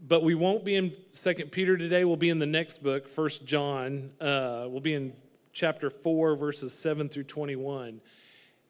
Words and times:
but 0.00 0.22
we 0.22 0.34
won't 0.34 0.64
be 0.64 0.76
in 0.76 0.94
Second 1.10 1.50
Peter 1.50 1.76
today. 1.76 2.04
We'll 2.04 2.16
be 2.16 2.30
in 2.30 2.38
the 2.38 2.46
next 2.46 2.82
book, 2.82 3.08
First 3.08 3.44
John. 3.44 4.10
Uh, 4.20 4.66
we'll 4.68 4.80
be 4.80 4.94
in 4.94 5.12
chapter 5.52 5.90
4, 5.90 6.36
verses 6.36 6.72
7 6.72 7.08
through 7.08 7.24
21. 7.24 8.00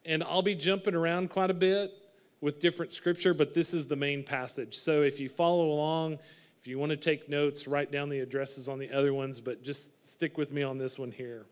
And 0.06 0.24
I'll 0.24 0.42
be 0.42 0.54
jumping 0.54 0.94
around 0.94 1.30
quite 1.30 1.50
a 1.50 1.54
bit 1.54 1.92
with 2.40 2.60
different 2.60 2.92
scripture, 2.92 3.34
but 3.34 3.52
this 3.52 3.74
is 3.74 3.88
the 3.88 3.96
main 3.96 4.24
passage. 4.24 4.78
So 4.78 5.02
if 5.02 5.20
you 5.20 5.28
follow 5.28 5.70
along, 5.70 6.18
if 6.58 6.66
you 6.66 6.78
want 6.78 6.90
to 6.90 6.96
take 6.96 7.28
notes, 7.28 7.68
write 7.68 7.92
down 7.92 8.08
the 8.08 8.20
addresses 8.20 8.68
on 8.68 8.78
the 8.78 8.90
other 8.90 9.12
ones, 9.12 9.40
but 9.40 9.62
just 9.62 10.06
stick 10.06 10.38
with 10.38 10.52
me 10.52 10.62
on 10.62 10.78
this 10.78 10.98
one 10.98 11.10
here. 11.10 11.46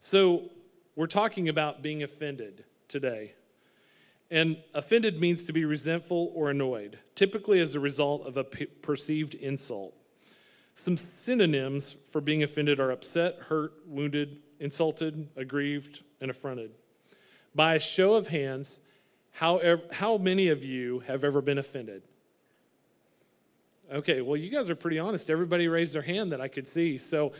So 0.00 0.50
we're 0.94 1.06
talking 1.06 1.48
about 1.48 1.82
being 1.82 2.02
offended 2.02 2.64
today. 2.86 3.34
And 4.34 4.56
offended 4.74 5.20
means 5.20 5.44
to 5.44 5.52
be 5.52 5.64
resentful 5.64 6.32
or 6.34 6.50
annoyed, 6.50 6.98
typically 7.14 7.60
as 7.60 7.76
a 7.76 7.80
result 7.80 8.26
of 8.26 8.36
a 8.36 8.42
perceived 8.42 9.36
insult. 9.36 9.94
Some 10.74 10.96
synonyms 10.96 11.96
for 12.10 12.20
being 12.20 12.42
offended 12.42 12.80
are 12.80 12.90
upset, 12.90 13.36
hurt, 13.48 13.74
wounded, 13.86 14.38
insulted, 14.58 15.28
aggrieved, 15.36 16.02
and 16.20 16.32
affronted. 16.32 16.72
By 17.54 17.76
a 17.76 17.78
show 17.78 18.14
of 18.14 18.26
hands, 18.26 18.80
how, 19.30 19.78
how 19.92 20.16
many 20.16 20.48
of 20.48 20.64
you 20.64 21.04
have 21.06 21.22
ever 21.22 21.40
been 21.40 21.58
offended? 21.58 22.02
Okay, 23.92 24.20
well, 24.20 24.36
you 24.36 24.50
guys 24.50 24.68
are 24.68 24.74
pretty 24.74 24.98
honest. 24.98 25.30
Everybody 25.30 25.68
raised 25.68 25.94
their 25.94 26.02
hand 26.02 26.32
that 26.32 26.40
I 26.40 26.48
could 26.48 26.66
see. 26.66 26.98
So 26.98 27.34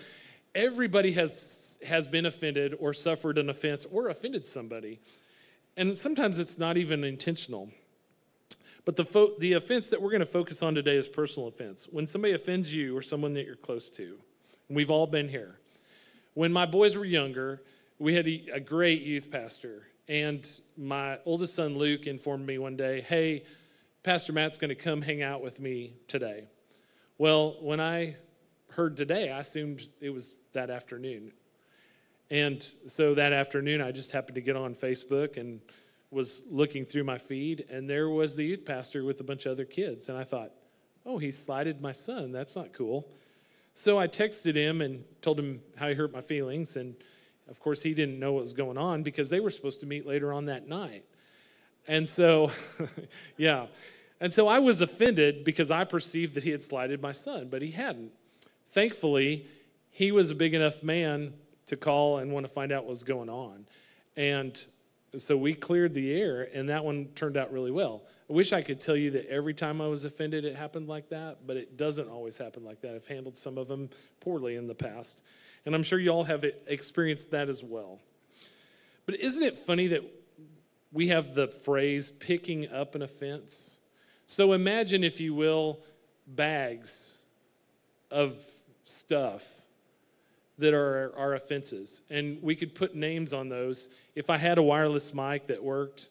everybody 0.54 1.10
has, 1.14 1.76
has 1.84 2.06
been 2.06 2.24
offended 2.24 2.72
or 2.78 2.94
suffered 2.94 3.36
an 3.36 3.50
offense 3.50 3.84
or 3.90 4.10
offended 4.10 4.46
somebody. 4.46 5.00
And 5.76 5.96
sometimes 5.96 6.38
it's 6.38 6.58
not 6.58 6.76
even 6.76 7.04
intentional. 7.04 7.70
But 8.84 8.96
the, 8.96 9.04
fo- 9.04 9.32
the 9.38 9.54
offense 9.54 9.88
that 9.88 10.00
we're 10.02 10.10
going 10.10 10.20
to 10.20 10.26
focus 10.26 10.62
on 10.62 10.74
today 10.74 10.96
is 10.96 11.08
personal 11.08 11.48
offense. 11.48 11.88
When 11.90 12.06
somebody 12.06 12.34
offends 12.34 12.74
you 12.74 12.96
or 12.96 13.02
someone 13.02 13.34
that 13.34 13.46
you're 13.46 13.56
close 13.56 13.88
to, 13.90 14.18
we've 14.68 14.90
all 14.90 15.06
been 15.06 15.28
here. 15.28 15.58
When 16.34 16.52
my 16.52 16.66
boys 16.66 16.96
were 16.96 17.04
younger, 17.04 17.62
we 17.98 18.14
had 18.14 18.28
a, 18.28 18.44
a 18.54 18.60
great 18.60 19.02
youth 19.02 19.30
pastor. 19.30 19.86
And 20.06 20.48
my 20.76 21.18
oldest 21.24 21.54
son, 21.54 21.78
Luke, 21.78 22.06
informed 22.06 22.46
me 22.46 22.58
one 22.58 22.76
day, 22.76 23.00
hey, 23.00 23.44
Pastor 24.02 24.34
Matt's 24.34 24.58
going 24.58 24.68
to 24.68 24.74
come 24.74 25.00
hang 25.00 25.22
out 25.22 25.42
with 25.42 25.60
me 25.60 25.94
today. 26.06 26.44
Well, 27.16 27.56
when 27.60 27.80
I 27.80 28.16
heard 28.72 28.96
today, 28.96 29.30
I 29.30 29.38
assumed 29.38 29.88
it 30.00 30.10
was 30.10 30.36
that 30.52 30.68
afternoon. 30.68 31.32
And 32.30 32.66
so 32.86 33.14
that 33.14 33.32
afternoon, 33.32 33.80
I 33.80 33.92
just 33.92 34.12
happened 34.12 34.36
to 34.36 34.40
get 34.40 34.56
on 34.56 34.74
Facebook 34.74 35.36
and 35.36 35.60
was 36.10 36.42
looking 36.48 36.84
through 36.84 37.04
my 37.04 37.18
feed, 37.18 37.66
and 37.68 37.90
there 37.90 38.08
was 38.08 38.36
the 38.36 38.44
youth 38.44 38.64
pastor 38.64 39.04
with 39.04 39.20
a 39.20 39.24
bunch 39.24 39.46
of 39.46 39.52
other 39.52 39.64
kids. 39.64 40.08
And 40.08 40.16
I 40.16 40.24
thought, 40.24 40.52
oh, 41.04 41.18
he 41.18 41.30
slighted 41.30 41.80
my 41.80 41.92
son. 41.92 42.32
That's 42.32 42.56
not 42.56 42.72
cool. 42.72 43.08
So 43.74 43.98
I 43.98 44.06
texted 44.06 44.54
him 44.54 44.80
and 44.80 45.04
told 45.20 45.38
him 45.38 45.60
how 45.76 45.88
he 45.88 45.94
hurt 45.94 46.12
my 46.12 46.20
feelings. 46.20 46.76
And 46.76 46.94
of 47.48 47.60
course, 47.60 47.82
he 47.82 47.92
didn't 47.92 48.18
know 48.18 48.32
what 48.32 48.42
was 48.42 48.52
going 48.52 48.78
on 48.78 49.02
because 49.02 49.28
they 49.28 49.40
were 49.40 49.50
supposed 49.50 49.80
to 49.80 49.86
meet 49.86 50.06
later 50.06 50.32
on 50.32 50.46
that 50.46 50.68
night. 50.68 51.04
And 51.86 52.08
so, 52.08 52.52
yeah. 53.36 53.66
And 54.20 54.32
so 54.32 54.46
I 54.46 54.60
was 54.60 54.80
offended 54.80 55.44
because 55.44 55.70
I 55.70 55.84
perceived 55.84 56.34
that 56.34 56.44
he 56.44 56.50
had 56.50 56.62
slighted 56.62 57.02
my 57.02 57.12
son, 57.12 57.48
but 57.50 57.60
he 57.60 57.72
hadn't. 57.72 58.12
Thankfully, 58.68 59.46
he 59.90 60.12
was 60.12 60.30
a 60.30 60.34
big 60.34 60.54
enough 60.54 60.82
man 60.82 61.34
to 61.66 61.76
call 61.76 62.18
and 62.18 62.32
want 62.32 62.46
to 62.46 62.52
find 62.52 62.72
out 62.72 62.84
what 62.84 62.90
was 62.90 63.04
going 63.04 63.28
on. 63.28 63.66
And 64.16 64.64
so 65.16 65.36
we 65.36 65.54
cleared 65.54 65.94
the 65.94 66.12
air, 66.12 66.48
and 66.52 66.68
that 66.68 66.84
one 66.84 67.06
turned 67.14 67.36
out 67.36 67.52
really 67.52 67.70
well. 67.70 68.02
I 68.28 68.32
wish 68.32 68.52
I 68.52 68.62
could 68.62 68.80
tell 68.80 68.96
you 68.96 69.12
that 69.12 69.28
every 69.30 69.54
time 69.54 69.80
I 69.80 69.86
was 69.86 70.04
offended, 70.04 70.44
it 70.44 70.56
happened 70.56 70.88
like 70.88 71.10
that, 71.10 71.46
but 71.46 71.56
it 71.56 71.76
doesn't 71.76 72.08
always 72.08 72.36
happen 72.36 72.64
like 72.64 72.80
that. 72.80 72.94
I've 72.94 73.06
handled 73.06 73.36
some 73.36 73.58
of 73.58 73.68
them 73.68 73.90
poorly 74.20 74.56
in 74.56 74.66
the 74.66 74.74
past, 74.74 75.22
and 75.64 75.74
I'm 75.74 75.82
sure 75.82 75.98
you 75.98 76.10
all 76.10 76.24
have 76.24 76.44
experienced 76.66 77.30
that 77.30 77.48
as 77.48 77.62
well. 77.62 78.00
But 79.06 79.20
isn't 79.20 79.42
it 79.42 79.58
funny 79.58 79.86
that 79.88 80.02
we 80.92 81.08
have 81.08 81.34
the 81.34 81.48
phrase 81.48 82.10
picking 82.10 82.68
up 82.72 82.94
an 82.94 83.02
offense? 83.02 83.78
So 84.26 84.52
imagine, 84.52 85.04
if 85.04 85.20
you 85.20 85.34
will, 85.34 85.80
bags 86.26 87.18
of 88.10 88.34
stuff 88.84 89.63
that 90.58 90.74
are 90.74 91.12
our 91.16 91.34
offenses. 91.34 92.02
And 92.10 92.42
we 92.42 92.54
could 92.54 92.74
put 92.74 92.94
names 92.94 93.32
on 93.32 93.48
those. 93.48 93.88
If 94.14 94.30
I 94.30 94.38
had 94.38 94.58
a 94.58 94.62
wireless 94.62 95.12
mic 95.12 95.48
that 95.48 95.62
worked, 95.62 96.08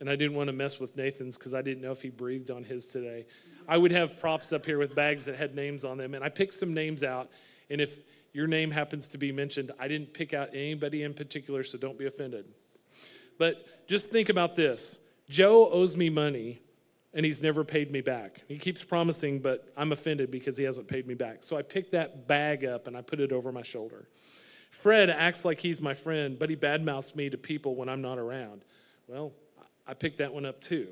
and 0.00 0.10
I 0.10 0.16
didn't 0.16 0.36
want 0.36 0.48
to 0.48 0.52
mess 0.52 0.78
with 0.78 0.96
Nathan's 0.96 1.38
because 1.38 1.54
I 1.54 1.62
didn't 1.62 1.82
know 1.82 1.92
if 1.92 2.02
he 2.02 2.10
breathed 2.10 2.50
on 2.50 2.64
his 2.64 2.86
today, 2.86 3.26
I 3.68 3.78
would 3.78 3.92
have 3.92 4.20
props 4.20 4.52
up 4.52 4.66
here 4.66 4.78
with 4.78 4.94
bags 4.94 5.24
that 5.24 5.36
had 5.36 5.54
names 5.54 5.84
on 5.84 5.98
them. 5.98 6.14
And 6.14 6.22
I 6.22 6.28
picked 6.28 6.54
some 6.54 6.74
names 6.74 7.02
out. 7.02 7.30
And 7.70 7.80
if 7.80 8.04
your 8.32 8.46
name 8.46 8.70
happens 8.70 9.08
to 9.08 9.18
be 9.18 9.32
mentioned, 9.32 9.72
I 9.78 9.88
didn't 9.88 10.12
pick 10.12 10.34
out 10.34 10.50
anybody 10.50 11.02
in 11.02 11.14
particular, 11.14 11.62
so 11.62 11.78
don't 11.78 11.98
be 11.98 12.06
offended. 12.06 12.44
But 13.38 13.88
just 13.88 14.10
think 14.10 14.28
about 14.28 14.56
this 14.56 14.98
Joe 15.28 15.70
owes 15.70 15.96
me 15.96 16.10
money 16.10 16.60
and 17.16 17.24
he's 17.24 17.42
never 17.42 17.64
paid 17.64 17.90
me 17.90 18.02
back. 18.02 18.42
He 18.46 18.58
keeps 18.58 18.84
promising, 18.84 19.38
but 19.38 19.72
I'm 19.74 19.90
offended 19.90 20.30
because 20.30 20.58
he 20.58 20.64
hasn't 20.64 20.86
paid 20.86 21.06
me 21.06 21.14
back. 21.14 21.38
So 21.40 21.56
I 21.56 21.62
pick 21.62 21.90
that 21.92 22.28
bag 22.28 22.62
up 22.62 22.86
and 22.86 22.94
I 22.94 23.00
put 23.00 23.20
it 23.20 23.32
over 23.32 23.50
my 23.50 23.62
shoulder. 23.62 24.06
Fred 24.70 25.08
acts 25.08 25.42
like 25.42 25.58
he's 25.58 25.80
my 25.80 25.94
friend, 25.94 26.38
but 26.38 26.50
he 26.50 26.56
badmouths 26.56 27.16
me 27.16 27.30
to 27.30 27.38
people 27.38 27.74
when 27.74 27.88
I'm 27.88 28.02
not 28.02 28.18
around. 28.18 28.66
Well, 29.08 29.32
I 29.86 29.94
picked 29.94 30.18
that 30.18 30.34
one 30.34 30.44
up 30.44 30.60
too. 30.60 30.88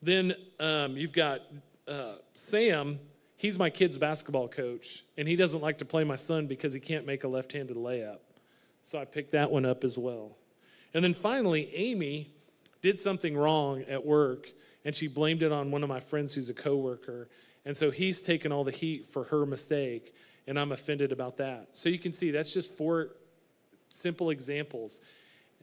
Then 0.00 0.34
um, 0.58 0.96
you've 0.96 1.12
got 1.12 1.42
uh, 1.86 2.14
Sam. 2.32 2.98
He's 3.36 3.58
my 3.58 3.68
kid's 3.68 3.98
basketball 3.98 4.48
coach, 4.48 5.04
and 5.18 5.28
he 5.28 5.36
doesn't 5.36 5.60
like 5.60 5.76
to 5.78 5.84
play 5.84 6.04
my 6.04 6.16
son 6.16 6.46
because 6.46 6.72
he 6.72 6.80
can't 6.80 7.04
make 7.04 7.24
a 7.24 7.28
left 7.28 7.52
handed 7.52 7.76
layup. 7.76 8.20
So 8.82 8.98
I 8.98 9.04
picked 9.04 9.32
that 9.32 9.50
one 9.50 9.66
up 9.66 9.84
as 9.84 9.98
well. 9.98 10.38
And 10.94 11.04
then 11.04 11.12
finally, 11.12 11.70
Amy 11.74 12.32
did 12.80 12.98
something 12.98 13.36
wrong 13.36 13.82
at 13.82 14.06
work 14.06 14.52
and 14.88 14.96
she 14.96 15.06
blamed 15.06 15.42
it 15.42 15.52
on 15.52 15.70
one 15.70 15.82
of 15.82 15.88
my 15.90 16.00
friends 16.00 16.32
who's 16.32 16.48
a 16.48 16.54
coworker. 16.54 17.28
And 17.66 17.76
so 17.76 17.90
he's 17.90 18.22
taken 18.22 18.52
all 18.52 18.64
the 18.64 18.70
heat 18.70 19.06
for 19.06 19.24
her 19.24 19.44
mistake, 19.44 20.14
and 20.46 20.58
I'm 20.58 20.72
offended 20.72 21.12
about 21.12 21.36
that. 21.36 21.76
So 21.76 21.90
you 21.90 21.98
can 21.98 22.14
see 22.14 22.30
that's 22.30 22.50
just 22.50 22.72
four 22.72 23.10
simple 23.90 24.30
examples. 24.30 25.02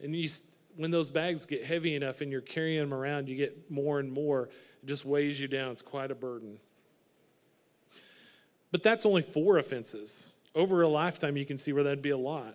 And 0.00 0.14
you, 0.14 0.28
when 0.76 0.92
those 0.92 1.10
bags 1.10 1.44
get 1.44 1.64
heavy 1.64 1.96
enough 1.96 2.20
and 2.20 2.30
you're 2.30 2.40
carrying 2.40 2.78
them 2.78 2.94
around, 2.94 3.28
you 3.28 3.34
get 3.34 3.68
more 3.68 3.98
and 3.98 4.12
more. 4.12 4.44
It 4.44 4.86
just 4.86 5.04
weighs 5.04 5.40
you 5.40 5.48
down. 5.48 5.72
It's 5.72 5.82
quite 5.82 6.12
a 6.12 6.14
burden. 6.14 6.60
But 8.70 8.84
that's 8.84 9.04
only 9.04 9.22
four 9.22 9.58
offenses. 9.58 10.28
Over 10.54 10.82
a 10.82 10.88
lifetime, 10.88 11.36
you 11.36 11.44
can 11.44 11.58
see 11.58 11.72
where 11.72 11.82
that'd 11.82 12.00
be 12.00 12.10
a 12.10 12.16
lot. 12.16 12.54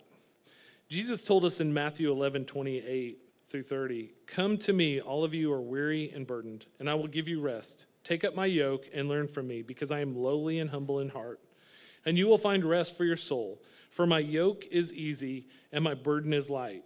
Jesus 0.87 1.21
told 1.21 1.43
us 1.43 1.59
in 1.59 1.73
Matthew 1.73 2.09
11 2.09 2.45
28, 2.45 3.17
through 3.51 3.63
30. 3.63 4.13
Come 4.27 4.57
to 4.59 4.73
me, 4.73 5.01
all 5.01 5.23
of 5.23 5.33
you 5.33 5.49
who 5.49 5.53
are 5.53 5.61
weary 5.61 6.11
and 6.15 6.25
burdened, 6.25 6.65
and 6.79 6.89
I 6.89 6.95
will 6.95 7.07
give 7.07 7.27
you 7.27 7.41
rest. 7.41 7.85
Take 8.03 8.23
up 8.23 8.33
my 8.33 8.45
yoke 8.45 8.87
and 8.93 9.09
learn 9.09 9.27
from 9.27 9.47
me, 9.47 9.61
because 9.61 9.91
I 9.91 9.99
am 9.99 10.15
lowly 10.15 10.59
and 10.59 10.69
humble 10.69 10.99
in 10.99 11.09
heart. 11.09 11.39
And 12.05 12.17
you 12.17 12.27
will 12.27 12.37
find 12.37 12.63
rest 12.63 12.97
for 12.97 13.03
your 13.03 13.17
soul. 13.17 13.61
For 13.91 14.07
my 14.07 14.19
yoke 14.19 14.65
is 14.71 14.93
easy 14.93 15.47
and 15.71 15.83
my 15.83 15.93
burden 15.93 16.33
is 16.33 16.49
light. 16.49 16.83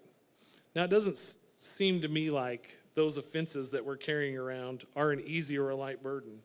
Now, 0.75 0.83
it 0.83 0.89
doesn't 0.89 1.35
seem 1.59 2.01
to 2.01 2.07
me 2.07 2.29
like 2.29 2.77
those 2.95 3.17
offenses 3.17 3.71
that 3.71 3.85
we're 3.85 3.95
carrying 3.95 4.35
around 4.35 4.83
are 4.95 5.11
an 5.11 5.21
easy 5.25 5.57
or 5.57 5.69
a 5.69 5.75
light 5.75 6.03
burden. 6.03 6.39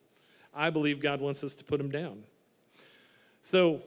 I 0.54 0.70
believe 0.70 1.00
God 1.00 1.20
wants 1.20 1.42
us 1.42 1.54
to 1.56 1.64
put 1.64 1.78
them 1.78 1.90
down. 1.90 2.24
So, 3.42 3.80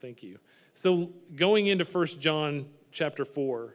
thank 0.00 0.22
you. 0.22 0.38
So, 0.72 1.10
going 1.34 1.66
into 1.66 1.84
First 1.84 2.20
John 2.20 2.66
chapter 2.92 3.24
4, 3.24 3.74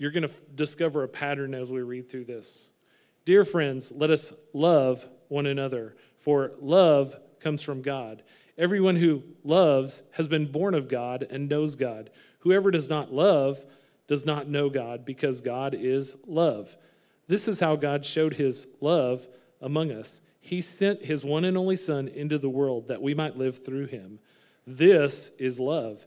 you're 0.00 0.10
going 0.10 0.22
to 0.22 0.30
f- 0.30 0.40
discover 0.54 1.02
a 1.02 1.08
pattern 1.08 1.54
as 1.54 1.70
we 1.70 1.82
read 1.82 2.08
through 2.08 2.24
this. 2.24 2.70
Dear 3.26 3.44
friends, 3.44 3.92
let 3.94 4.10
us 4.10 4.32
love 4.54 5.06
one 5.28 5.44
another, 5.44 5.94
for 6.16 6.52
love 6.58 7.14
comes 7.38 7.60
from 7.60 7.82
God. 7.82 8.22
Everyone 8.56 8.96
who 8.96 9.22
loves 9.44 10.00
has 10.12 10.26
been 10.26 10.50
born 10.50 10.74
of 10.74 10.88
God 10.88 11.26
and 11.28 11.50
knows 11.50 11.76
God. 11.76 12.08
Whoever 12.38 12.70
does 12.70 12.88
not 12.88 13.12
love 13.12 13.66
does 14.08 14.24
not 14.24 14.48
know 14.48 14.70
God, 14.70 15.04
because 15.04 15.42
God 15.42 15.76
is 15.78 16.16
love. 16.26 16.78
This 17.28 17.46
is 17.46 17.60
how 17.60 17.76
God 17.76 18.06
showed 18.06 18.34
his 18.34 18.66
love 18.80 19.28
among 19.60 19.92
us. 19.92 20.22
He 20.40 20.62
sent 20.62 21.04
his 21.04 21.26
one 21.26 21.44
and 21.44 21.58
only 21.58 21.76
Son 21.76 22.08
into 22.08 22.38
the 22.38 22.48
world 22.48 22.88
that 22.88 23.02
we 23.02 23.12
might 23.12 23.36
live 23.36 23.62
through 23.62 23.88
him. 23.88 24.18
This 24.66 25.30
is 25.38 25.60
love. 25.60 26.06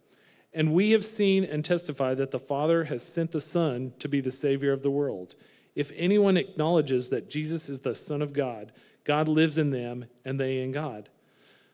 And 0.53 0.73
we 0.73 0.91
have 0.91 1.05
seen 1.05 1.43
and 1.43 1.63
testified 1.63 2.17
that 2.17 2.31
the 2.31 2.39
Father 2.39 2.85
has 2.85 3.03
sent 3.03 3.31
the 3.31 3.39
Son 3.39 3.93
to 3.99 4.09
be 4.09 4.19
the 4.19 4.31
Savior 4.31 4.73
of 4.73 4.81
the 4.83 4.91
world. 4.91 5.35
If 5.75 5.91
anyone 5.95 6.35
acknowledges 6.35 7.09
that 7.09 7.29
Jesus 7.29 7.69
is 7.69 7.81
the 7.81 7.95
Son 7.95 8.21
of 8.21 8.33
God, 8.33 8.73
God 9.03 9.27
lives 9.27 9.57
in 9.57 9.69
them 9.69 10.05
and 10.25 10.39
they 10.39 10.59
in 10.59 10.71
God. 10.71 11.09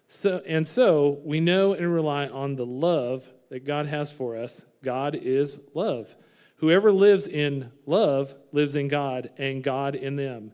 So, 0.07 0.41
and 0.45 0.68
so 0.68 1.19
we 1.24 1.39
know 1.39 1.74
and 1.74 1.94
rely 1.94 2.27
on 2.27 2.56
the 2.56 2.65
love 2.65 3.29
that 3.50 3.65
God 3.65 3.88
has 3.88 4.12
for 4.12 4.38
us. 4.38 4.63
God 4.83 5.15
is 5.15 5.59
love. 5.74 6.15
Whoever 6.57 6.91
lives 6.91 7.27
in 7.27 7.71
love 7.85 8.35
lives 8.51 8.75
in 8.75 8.88
God 8.88 9.31
and 9.38 9.63
God 9.63 9.95
in 9.95 10.15
them. 10.15 10.53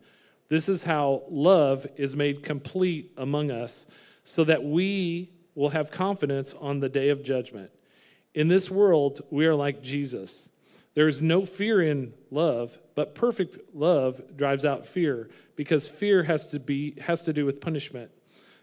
This 0.49 0.67
is 0.67 0.83
how 0.83 1.23
love 1.29 1.85
is 1.95 2.15
made 2.15 2.43
complete 2.43 3.11
among 3.17 3.51
us, 3.51 3.87
so 4.23 4.43
that 4.43 4.63
we 4.63 5.31
will 5.55 5.69
have 5.69 5.91
confidence 5.91 6.53
on 6.53 6.79
the 6.79 6.89
day 6.89 7.09
of 7.09 7.23
judgment. 7.23 7.71
In 8.33 8.47
this 8.47 8.69
world, 8.69 9.21
we 9.29 9.45
are 9.45 9.55
like 9.55 9.83
Jesus. 9.83 10.49
There 10.95 11.07
is 11.07 11.21
no 11.21 11.45
fear 11.45 11.81
in 11.81 12.13
love, 12.31 12.77
but 12.95 13.15
perfect 13.15 13.57
love 13.73 14.21
drives 14.35 14.65
out 14.65 14.85
fear, 14.85 15.29
because 15.55 15.87
fear 15.87 16.23
has 16.23 16.45
to 16.47 16.59
be 16.59 16.99
has 17.01 17.21
to 17.23 17.33
do 17.33 17.45
with 17.45 17.61
punishment. 17.61 18.11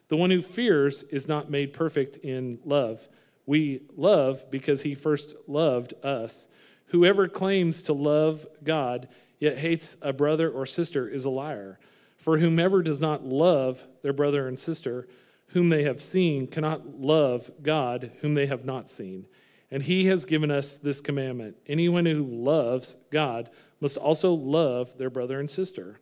The 0.08 0.16
one 0.16 0.30
who 0.30 0.42
fears 0.42 1.04
is 1.04 1.28
not 1.28 1.50
made 1.50 1.72
perfect 1.72 2.16
in 2.16 2.58
love. 2.64 3.08
We 3.46 3.82
love 3.96 4.50
because 4.50 4.82
he 4.82 4.94
first 4.94 5.34
loved 5.46 5.94
us. 6.04 6.48
Whoever 6.86 7.28
claims 7.28 7.82
to 7.82 7.92
love 7.92 8.46
God 8.64 9.08
yet 9.38 9.58
hates 9.58 9.96
a 10.02 10.12
brother 10.12 10.50
or 10.50 10.66
sister 10.66 11.08
is 11.08 11.24
a 11.24 11.30
liar. 11.30 11.78
For 12.16 12.38
whomever 12.38 12.82
does 12.82 13.00
not 13.00 13.24
love 13.24 13.86
their 14.02 14.12
brother 14.12 14.46
and 14.46 14.58
sister, 14.58 15.08
whom 15.48 15.68
they 15.68 15.84
have 15.84 16.00
seen, 16.00 16.46
cannot 16.46 17.00
love 17.00 17.50
God, 17.62 18.12
whom 18.20 18.34
they 18.34 18.46
have 18.46 18.64
not 18.64 18.90
seen. 18.90 19.26
And 19.70 19.82
he 19.84 20.06
has 20.06 20.24
given 20.24 20.50
us 20.50 20.78
this 20.78 21.00
commandment 21.00 21.56
anyone 21.66 22.06
who 22.06 22.24
loves 22.24 22.96
God 23.10 23.50
must 23.80 23.96
also 23.96 24.32
love 24.32 24.98
their 24.98 25.10
brother 25.10 25.38
and 25.40 25.50
sister. 25.50 26.00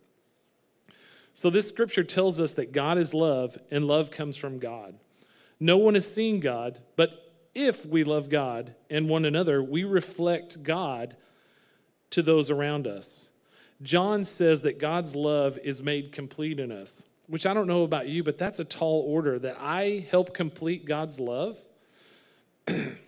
So, 1.34 1.50
this 1.50 1.68
scripture 1.68 2.02
tells 2.02 2.40
us 2.40 2.54
that 2.54 2.72
God 2.72 2.98
is 2.98 3.14
love, 3.14 3.56
and 3.70 3.86
love 3.86 4.10
comes 4.10 4.36
from 4.36 4.58
God. 4.58 4.98
No 5.60 5.76
one 5.76 5.94
has 5.94 6.12
seen 6.12 6.40
God, 6.40 6.80
but 6.96 7.32
if 7.54 7.86
we 7.86 8.04
love 8.04 8.28
God 8.28 8.74
and 8.90 9.08
one 9.08 9.24
another, 9.24 9.62
we 9.62 9.84
reflect 9.84 10.62
God 10.62 11.16
to 12.10 12.22
those 12.22 12.50
around 12.50 12.86
us. 12.86 13.30
John 13.82 14.24
says 14.24 14.62
that 14.62 14.78
God's 14.78 15.14
love 15.14 15.58
is 15.62 15.82
made 15.82 16.10
complete 16.10 16.58
in 16.58 16.72
us, 16.72 17.02
which 17.26 17.46
I 17.46 17.54
don't 17.54 17.66
know 17.66 17.84
about 17.84 18.08
you, 18.08 18.24
but 18.24 18.38
that's 18.38 18.58
a 18.58 18.64
tall 18.64 19.04
order 19.06 19.38
that 19.38 19.56
I 19.60 20.06
help 20.10 20.34
complete 20.34 20.84
God's 20.84 21.20
love. 21.20 21.64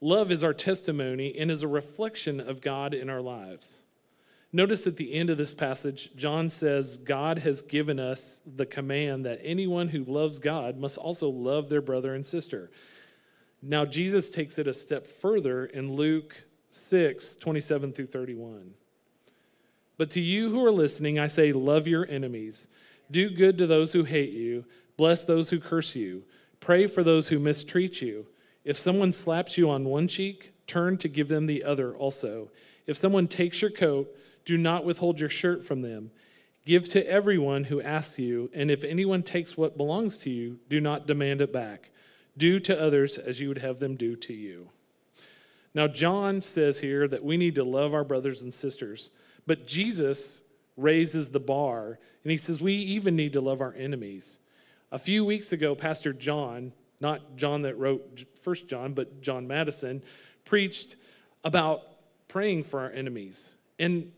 love 0.00 0.30
is 0.30 0.44
our 0.44 0.54
testimony 0.54 1.36
and 1.38 1.50
is 1.50 1.62
a 1.62 1.68
reflection 1.68 2.40
of 2.40 2.60
God 2.60 2.94
in 2.94 3.10
our 3.10 3.20
lives. 3.20 3.80
Notice 4.52 4.86
at 4.86 4.96
the 4.96 5.12
end 5.14 5.30
of 5.30 5.38
this 5.38 5.54
passage, 5.54 6.10
John 6.16 6.48
says, 6.48 6.96
God 6.96 7.38
has 7.38 7.62
given 7.62 8.00
us 8.00 8.40
the 8.44 8.66
command 8.66 9.24
that 9.24 9.40
anyone 9.44 9.88
who 9.88 10.02
loves 10.04 10.40
God 10.40 10.76
must 10.76 10.98
also 10.98 11.28
love 11.28 11.68
their 11.68 11.80
brother 11.80 12.14
and 12.14 12.26
sister. 12.26 12.70
Now, 13.62 13.84
Jesus 13.84 14.28
takes 14.28 14.58
it 14.58 14.66
a 14.66 14.74
step 14.74 15.06
further 15.06 15.64
in 15.66 15.92
Luke 15.92 16.44
6 16.70 17.36
27 17.36 17.92
through 17.92 18.06
31. 18.06 18.74
But 19.98 20.10
to 20.12 20.20
you 20.20 20.50
who 20.50 20.64
are 20.64 20.72
listening, 20.72 21.18
I 21.18 21.26
say, 21.26 21.52
love 21.52 21.86
your 21.86 22.08
enemies, 22.08 22.66
do 23.10 23.28
good 23.28 23.58
to 23.58 23.66
those 23.66 23.92
who 23.92 24.04
hate 24.04 24.32
you, 24.32 24.64
bless 24.96 25.22
those 25.22 25.50
who 25.50 25.60
curse 25.60 25.94
you, 25.94 26.24
pray 26.58 26.86
for 26.86 27.04
those 27.04 27.28
who 27.28 27.38
mistreat 27.38 28.00
you. 28.00 28.26
If 28.64 28.76
someone 28.76 29.12
slaps 29.12 29.56
you 29.56 29.70
on 29.70 29.84
one 29.84 30.08
cheek, 30.08 30.52
turn 30.66 30.98
to 30.98 31.08
give 31.08 31.28
them 31.28 31.46
the 31.46 31.64
other 31.64 31.94
also. 31.94 32.50
If 32.86 32.96
someone 32.96 33.28
takes 33.28 33.62
your 33.62 33.70
coat, 33.70 34.14
do 34.44 34.56
not 34.56 34.84
withhold 34.84 35.20
your 35.20 35.28
shirt 35.28 35.64
from 35.64 35.82
them. 35.82 36.10
Give 36.66 36.88
to 36.90 37.06
everyone 37.08 37.64
who 37.64 37.80
asks 37.80 38.18
you, 38.18 38.50
and 38.52 38.70
if 38.70 38.84
anyone 38.84 39.22
takes 39.22 39.56
what 39.56 39.76
belongs 39.76 40.18
to 40.18 40.30
you, 40.30 40.58
do 40.68 40.80
not 40.80 41.06
demand 41.06 41.40
it 41.40 41.52
back. 41.52 41.90
Do 42.36 42.60
to 42.60 42.80
others 42.80 43.16
as 43.18 43.40
you 43.40 43.48
would 43.48 43.58
have 43.58 43.80
them 43.80 43.96
do 43.96 44.14
to 44.16 44.32
you. 44.32 44.68
Now, 45.74 45.86
John 45.86 46.40
says 46.40 46.80
here 46.80 47.06
that 47.08 47.24
we 47.24 47.36
need 47.36 47.54
to 47.54 47.64
love 47.64 47.94
our 47.94 48.04
brothers 48.04 48.42
and 48.42 48.52
sisters, 48.52 49.10
but 49.46 49.66
Jesus 49.66 50.42
raises 50.76 51.30
the 51.30 51.40
bar, 51.40 51.98
and 52.24 52.30
he 52.30 52.36
says 52.36 52.60
we 52.60 52.74
even 52.74 53.16
need 53.16 53.32
to 53.34 53.40
love 53.40 53.60
our 53.60 53.74
enemies. 53.74 54.38
A 54.92 54.98
few 54.98 55.24
weeks 55.24 55.52
ago, 55.52 55.74
Pastor 55.74 56.12
John, 56.12 56.72
not 57.00 57.36
John 57.36 57.62
that 57.62 57.78
wrote 57.78 58.24
First 58.40 58.68
John, 58.68 58.92
but 58.92 59.20
John 59.20 59.46
Madison, 59.46 60.02
preached 60.44 60.96
about 61.44 61.82
praying 62.28 62.64
for 62.64 62.80
our 62.80 62.90
enemies. 62.90 63.54
And 63.78 64.12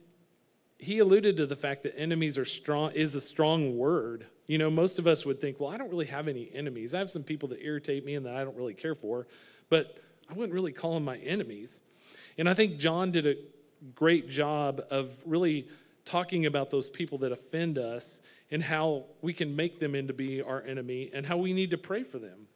he 0.79 0.99
alluded 0.99 1.37
to 1.37 1.47
the 1.47 1.57
fact 1.57 1.85
that 1.85 1.97
enemies 1.97 2.37
are 2.37 2.45
strong 2.45 2.91
is 2.93 3.15
a 3.15 3.21
strong 3.21 3.79
word. 3.79 4.27
You 4.47 4.59
know, 4.59 4.71
most 4.71 4.99
of 4.99 5.07
us 5.07 5.25
would 5.25 5.41
think, 5.41 5.61
well, 5.61 5.71
I 5.71 5.77
don't 5.77 5.91
really 5.91 6.07
have 6.07 6.27
any 6.27 6.51
enemies. 6.53 6.93
I 6.93 6.99
have 6.99 7.11
some 7.11 7.23
people 7.23 7.49
that 7.51 7.63
irritate 7.63 8.05
me 8.05 8.17
and 8.17 8.27
that 8.27 8.35
I 8.35 8.43
don't 8.45 8.57
really 8.57 8.75
care 8.75 8.95
for, 8.95 9.29
but 9.69 9.99
I 10.29 10.35
wouldn't 10.35 10.53
really 10.53 10.73
call 10.73 10.95
them 10.95 11.05
my 11.05 11.19
enemies. 11.19 11.81
And 12.37 12.49
I 12.49 12.55
think 12.55 12.79
John 12.79 13.13
did 13.13 13.27
a 13.27 13.37
great 13.95 14.29
job 14.29 14.83
of 14.91 15.23
really 15.25 15.69
talking 16.05 16.47
about 16.47 16.71
those 16.71 16.91
people 16.91 17.19
that 17.19 17.31
offend 17.31 17.79
us 17.79 18.21
and 18.51 18.63
how 18.63 19.05
we 19.21 19.33
can 19.33 19.55
make 19.55 19.79
them 19.79 19.95
into 19.95 20.13
be 20.13 20.43
our 20.43 20.63
enemy 20.63 21.11
and 21.15 21.25
how 21.25 21.37
we 21.37 21.53
need 21.53 21.71
to 21.71 21.79
pray 21.79 22.03
for 22.03 22.19
them. 22.19 22.49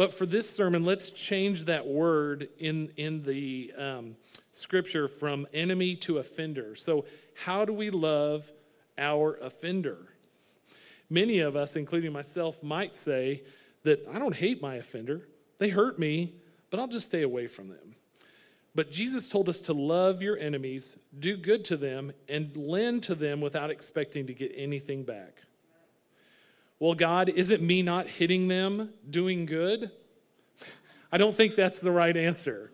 But 0.00 0.14
for 0.14 0.24
this 0.24 0.48
sermon, 0.48 0.86
let's 0.86 1.10
change 1.10 1.66
that 1.66 1.86
word 1.86 2.48
in, 2.58 2.90
in 2.96 3.22
the 3.22 3.70
um, 3.76 4.16
scripture 4.50 5.08
from 5.08 5.46
enemy 5.52 5.94
to 5.96 6.16
offender. 6.16 6.74
So, 6.74 7.04
how 7.34 7.66
do 7.66 7.74
we 7.74 7.90
love 7.90 8.50
our 8.96 9.34
offender? 9.42 9.98
Many 11.10 11.40
of 11.40 11.54
us, 11.54 11.76
including 11.76 12.14
myself, 12.14 12.62
might 12.62 12.96
say 12.96 13.42
that 13.82 14.08
I 14.10 14.18
don't 14.18 14.34
hate 14.34 14.62
my 14.62 14.76
offender. 14.76 15.28
They 15.58 15.68
hurt 15.68 15.98
me, 15.98 16.34
but 16.70 16.80
I'll 16.80 16.88
just 16.88 17.08
stay 17.08 17.20
away 17.20 17.46
from 17.46 17.68
them. 17.68 17.94
But 18.74 18.90
Jesus 18.90 19.28
told 19.28 19.50
us 19.50 19.60
to 19.60 19.74
love 19.74 20.22
your 20.22 20.38
enemies, 20.38 20.96
do 21.18 21.36
good 21.36 21.62
to 21.66 21.76
them, 21.76 22.12
and 22.26 22.56
lend 22.56 23.02
to 23.02 23.14
them 23.14 23.42
without 23.42 23.68
expecting 23.68 24.28
to 24.28 24.32
get 24.32 24.50
anything 24.56 25.02
back. 25.02 25.42
Well, 26.80 26.94
God, 26.94 27.28
is 27.28 27.50
it 27.50 27.60
me 27.60 27.82
not 27.82 28.06
hitting 28.06 28.48
them 28.48 28.94
doing 29.08 29.44
good? 29.44 29.90
I 31.12 31.18
don't 31.18 31.36
think 31.36 31.54
that's 31.54 31.78
the 31.78 31.92
right 31.92 32.16
answer. 32.16 32.72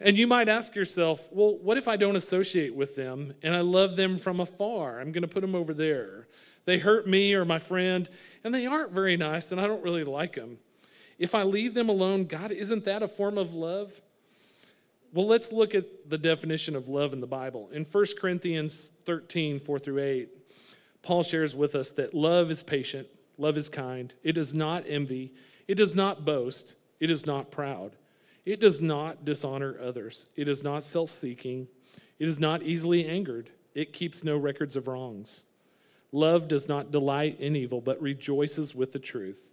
And 0.00 0.16
you 0.16 0.28
might 0.28 0.48
ask 0.48 0.76
yourself, 0.76 1.28
well, 1.32 1.58
what 1.58 1.76
if 1.76 1.88
I 1.88 1.96
don't 1.96 2.14
associate 2.14 2.76
with 2.76 2.94
them 2.94 3.34
and 3.42 3.54
I 3.54 3.60
love 3.60 3.96
them 3.96 4.18
from 4.18 4.38
afar? 4.38 5.00
I'm 5.00 5.10
going 5.10 5.22
to 5.22 5.28
put 5.28 5.40
them 5.40 5.56
over 5.56 5.74
there. 5.74 6.28
They 6.64 6.78
hurt 6.78 7.08
me 7.08 7.34
or 7.34 7.44
my 7.44 7.58
friend, 7.58 8.08
and 8.44 8.54
they 8.54 8.66
aren't 8.66 8.92
very 8.92 9.16
nice, 9.16 9.50
and 9.50 9.60
I 9.60 9.66
don't 9.66 9.82
really 9.82 10.04
like 10.04 10.34
them. 10.34 10.58
If 11.18 11.34
I 11.34 11.42
leave 11.42 11.74
them 11.74 11.88
alone, 11.88 12.24
God, 12.26 12.52
isn't 12.52 12.84
that 12.84 13.02
a 13.02 13.08
form 13.08 13.36
of 13.36 13.52
love? 13.52 14.00
Well, 15.12 15.26
let's 15.26 15.52
look 15.52 15.74
at 15.74 16.08
the 16.08 16.18
definition 16.18 16.74
of 16.74 16.88
love 16.88 17.12
in 17.12 17.20
the 17.20 17.26
Bible. 17.26 17.68
In 17.72 17.84
1 17.84 18.04
Corinthians 18.18 18.92
13, 19.04 19.58
4 19.58 19.78
through 19.78 20.02
8, 20.02 20.28
Paul 21.02 21.22
shares 21.22 21.54
with 21.54 21.74
us 21.74 21.90
that 21.92 22.14
love 22.14 22.50
is 22.50 22.62
patient, 22.62 23.08
Love 23.38 23.56
is 23.56 23.68
kind. 23.68 24.14
It 24.22 24.32
does 24.32 24.54
not 24.54 24.84
envy. 24.86 25.32
It 25.66 25.74
does 25.74 25.94
not 25.94 26.24
boast. 26.24 26.76
It 27.00 27.10
is 27.10 27.26
not 27.26 27.50
proud. 27.50 27.96
It 28.44 28.60
does 28.60 28.80
not 28.80 29.24
dishonor 29.24 29.76
others. 29.82 30.26
It 30.36 30.48
is 30.48 30.62
not 30.62 30.82
self 30.82 31.10
seeking. 31.10 31.68
It 32.18 32.28
is 32.28 32.38
not 32.38 32.62
easily 32.62 33.06
angered. 33.06 33.50
It 33.74 33.92
keeps 33.92 34.22
no 34.22 34.36
records 34.36 34.76
of 34.76 34.86
wrongs. 34.86 35.44
Love 36.12 36.46
does 36.46 36.68
not 36.68 36.92
delight 36.92 37.40
in 37.40 37.56
evil, 37.56 37.80
but 37.80 38.00
rejoices 38.00 38.74
with 38.74 38.92
the 38.92 39.00
truth. 39.00 39.50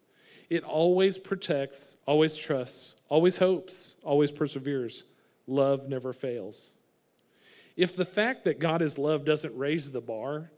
It 0.50 0.64
always 0.64 1.18
protects, 1.18 1.98
always 2.06 2.36
trusts, 2.36 2.96
always 3.10 3.38
hopes, 3.38 3.96
always 4.04 4.32
perseveres. 4.32 5.06
Love 5.48 5.88
never 5.88 6.14
fails. 6.14 6.72
If 7.76 7.96
the 7.96 8.06
fact 8.06 8.44
that 8.44 8.60
God 8.60 8.82
is 8.82 8.98
love 8.98 9.26
doesn't 9.26 9.58
raise 9.58 9.92
the 9.92 10.02
bar, 10.02 10.52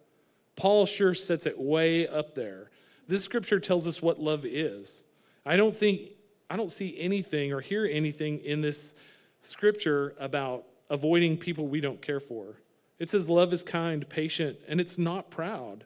Paul 0.56 0.86
sure 0.86 1.14
sets 1.14 1.46
it 1.46 1.60
way 1.60 2.08
up 2.08 2.36
there. 2.36 2.70
This 3.08 3.24
scripture 3.24 3.60
tells 3.60 3.88
us 3.88 4.02
what 4.02 4.20
love 4.20 4.46
is. 4.46 5.04
I 5.46 5.56
don't 5.58 5.76
think, 5.76 6.12
I 6.50 6.56
don't 6.56 6.72
see 6.72 6.98
anything 7.00 7.52
or 7.52 7.62
hear 7.62 7.86
anything 7.86 8.40
in 8.40 8.62
this 8.62 8.96
scripture 9.42 10.16
about 10.20 10.66
avoiding 10.90 11.38
people 11.38 11.68
we 11.68 11.82
don't 11.82 12.02
care 12.02 12.20
for. 12.20 12.56
It 13.00 13.10
says 13.10 13.30
love 13.30 13.52
is 13.52 13.64
kind, 13.64 14.08
patient, 14.08 14.60
and 14.68 14.80
it's 14.80 14.98
not 14.98 15.30
proud. 15.30 15.84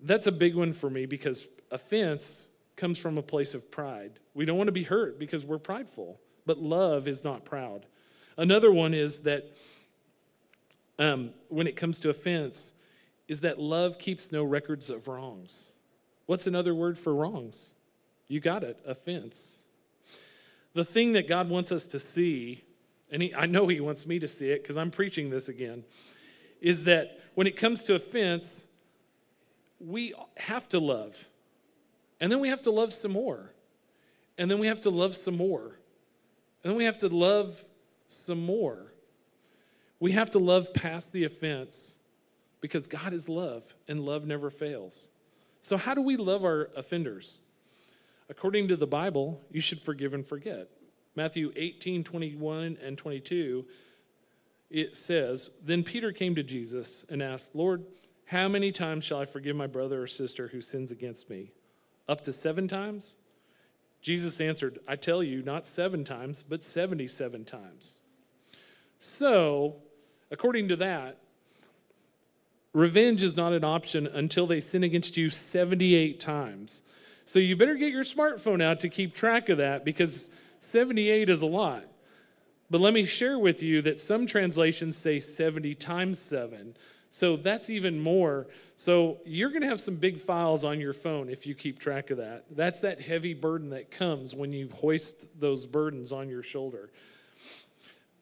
That's 0.00 0.26
a 0.26 0.32
big 0.32 0.54
one 0.54 0.72
for 0.72 0.90
me 0.90 1.06
because 1.06 1.46
offense 1.70 2.48
comes 2.76 2.98
from 2.98 3.18
a 3.18 3.22
place 3.22 3.54
of 3.54 3.70
pride. 3.70 4.12
We 4.34 4.44
don't 4.44 4.56
want 4.56 4.68
to 4.68 4.72
be 4.72 4.84
hurt 4.84 5.18
because 5.18 5.44
we're 5.44 5.58
prideful, 5.58 6.18
but 6.46 6.58
love 6.58 7.06
is 7.06 7.22
not 7.22 7.44
proud. 7.44 7.86
Another 8.36 8.72
one 8.72 8.94
is 8.94 9.20
that 9.20 9.52
um, 10.98 11.30
when 11.48 11.66
it 11.66 11.76
comes 11.76 11.98
to 12.00 12.10
offense, 12.10 12.72
is 13.28 13.42
that 13.42 13.60
love 13.60 13.98
keeps 13.98 14.32
no 14.32 14.42
records 14.42 14.90
of 14.90 15.06
wrongs. 15.06 15.70
What's 16.30 16.46
another 16.46 16.76
word 16.76 16.96
for 16.96 17.12
wrongs? 17.12 17.72
You 18.28 18.38
got 18.38 18.62
it, 18.62 18.78
offense. 18.86 19.56
The 20.74 20.84
thing 20.84 21.14
that 21.14 21.26
God 21.26 21.48
wants 21.48 21.72
us 21.72 21.86
to 21.86 21.98
see, 21.98 22.62
and 23.10 23.20
he, 23.20 23.34
I 23.34 23.46
know 23.46 23.66
He 23.66 23.80
wants 23.80 24.06
me 24.06 24.20
to 24.20 24.28
see 24.28 24.48
it 24.50 24.62
because 24.62 24.76
I'm 24.76 24.92
preaching 24.92 25.30
this 25.30 25.48
again, 25.48 25.82
is 26.60 26.84
that 26.84 27.18
when 27.34 27.48
it 27.48 27.56
comes 27.56 27.82
to 27.82 27.96
offense, 27.96 28.68
we 29.80 30.14
have 30.36 30.68
to 30.68 30.78
love. 30.78 31.26
And 32.20 32.30
then 32.30 32.38
we 32.38 32.48
have 32.48 32.62
to 32.62 32.70
love 32.70 32.92
some 32.92 33.10
more. 33.10 33.52
And 34.38 34.48
then 34.48 34.60
we 34.60 34.68
have 34.68 34.82
to 34.82 34.90
love 34.90 35.16
some 35.16 35.36
more. 35.36 35.80
And 36.62 36.70
then 36.70 36.76
we 36.76 36.84
have 36.84 36.98
to 36.98 37.08
love 37.08 37.60
some 38.06 38.40
more. 38.40 38.92
We 39.98 40.12
have 40.12 40.30
to 40.30 40.38
love 40.38 40.72
past 40.74 41.12
the 41.12 41.24
offense 41.24 41.96
because 42.60 42.86
God 42.86 43.12
is 43.12 43.28
love 43.28 43.74
and 43.88 44.06
love 44.06 44.28
never 44.28 44.48
fails. 44.48 45.08
So, 45.60 45.76
how 45.76 45.94
do 45.94 46.02
we 46.02 46.16
love 46.16 46.44
our 46.44 46.70
offenders? 46.76 47.38
According 48.28 48.68
to 48.68 48.76
the 48.76 48.86
Bible, 48.86 49.40
you 49.50 49.60
should 49.60 49.80
forgive 49.80 50.14
and 50.14 50.26
forget. 50.26 50.68
Matthew 51.16 51.52
18, 51.56 52.04
21 52.04 52.78
and 52.82 52.96
22, 52.96 53.66
it 54.70 54.96
says, 54.96 55.50
Then 55.62 55.82
Peter 55.82 56.12
came 56.12 56.34
to 56.36 56.42
Jesus 56.42 57.04
and 57.08 57.22
asked, 57.22 57.54
Lord, 57.54 57.84
how 58.26 58.48
many 58.48 58.70
times 58.70 59.04
shall 59.04 59.18
I 59.18 59.24
forgive 59.24 59.56
my 59.56 59.66
brother 59.66 60.02
or 60.02 60.06
sister 60.06 60.48
who 60.48 60.60
sins 60.60 60.92
against 60.92 61.28
me? 61.28 61.50
Up 62.08 62.20
to 62.22 62.32
seven 62.32 62.68
times? 62.68 63.16
Jesus 64.00 64.40
answered, 64.40 64.78
I 64.86 64.96
tell 64.96 65.22
you, 65.22 65.42
not 65.42 65.66
seven 65.66 66.04
times, 66.04 66.42
but 66.42 66.62
77 66.62 67.44
times. 67.44 67.98
So, 69.00 69.76
according 70.30 70.68
to 70.68 70.76
that, 70.76 71.18
revenge 72.72 73.22
is 73.22 73.36
not 73.36 73.52
an 73.52 73.64
option 73.64 74.06
until 74.06 74.46
they 74.46 74.60
sin 74.60 74.82
against 74.82 75.16
you 75.16 75.30
78 75.30 76.20
times. 76.20 76.82
So 77.24 77.38
you 77.38 77.56
better 77.56 77.76
get 77.76 77.92
your 77.92 78.04
smartphone 78.04 78.62
out 78.62 78.80
to 78.80 78.88
keep 78.88 79.14
track 79.14 79.48
of 79.48 79.58
that 79.58 79.84
because 79.84 80.30
78 80.58 81.28
is 81.30 81.42
a 81.42 81.46
lot. 81.46 81.84
But 82.70 82.80
let 82.80 82.94
me 82.94 83.04
share 83.04 83.38
with 83.38 83.62
you 83.62 83.82
that 83.82 83.98
some 83.98 84.26
translations 84.26 84.96
say 84.96 85.18
70 85.18 85.74
times 85.74 86.20
7. 86.20 86.76
So 87.10 87.36
that's 87.36 87.68
even 87.68 88.00
more. 88.00 88.46
So 88.76 89.18
you're 89.24 89.50
going 89.50 89.62
to 89.62 89.68
have 89.68 89.80
some 89.80 89.96
big 89.96 90.20
files 90.20 90.64
on 90.64 90.80
your 90.80 90.92
phone 90.92 91.28
if 91.28 91.46
you 91.46 91.56
keep 91.56 91.80
track 91.80 92.10
of 92.10 92.18
that. 92.18 92.44
That's 92.50 92.80
that 92.80 93.00
heavy 93.00 93.34
burden 93.34 93.70
that 93.70 93.90
comes 93.90 94.34
when 94.34 94.52
you 94.52 94.68
hoist 94.68 95.26
those 95.38 95.66
burdens 95.66 96.12
on 96.12 96.28
your 96.28 96.44
shoulder. 96.44 96.90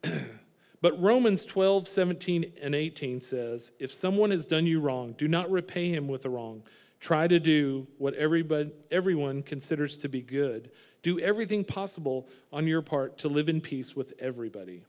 but 0.81 1.01
Romans 1.01 1.45
12, 1.45 1.89
17, 1.89 2.53
and 2.63 2.75
18 2.75 3.21
says, 3.21 3.73
If 3.79 3.93
someone 3.93 4.31
has 4.31 4.47
done 4.47 4.67
you 4.67 4.81
wrong, 4.81 5.15
do 5.19 5.27
not 5.27 5.51
repay 5.51 5.91
him 5.91 6.07
with 6.07 6.25
a 6.25 6.31
wrong. 6.31 6.63
Try 7.01 7.27
to 7.29 7.41
do 7.41 7.87
what 7.99 8.15
everybody, 8.15 8.71
everyone 8.91 9.43
considers 9.43 9.99
to 9.99 10.09
be 10.09 10.21
good. 10.21 10.71
Do 11.03 11.19
everything 11.21 11.65
possible 11.65 12.29
on 12.53 12.67
your 12.67 12.83
part 12.83 13.19
to 13.19 13.29
live 13.29 13.49
in 13.49 13.61
peace 13.61 13.95
with 13.95 14.13
everybody. 14.19 14.85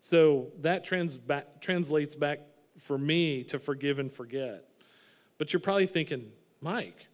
So 0.00 0.48
that 0.60 0.84
trans 0.84 1.16
back, 1.16 1.60
translates 1.60 2.14
back 2.14 2.40
for 2.78 2.96
me 2.96 3.44
to 3.44 3.58
forgive 3.58 3.98
and 3.98 4.10
forget. 4.10 4.64
But 5.36 5.52
you're 5.52 5.60
probably 5.60 5.86
thinking, 5.86 6.32
Mike, 6.60 7.06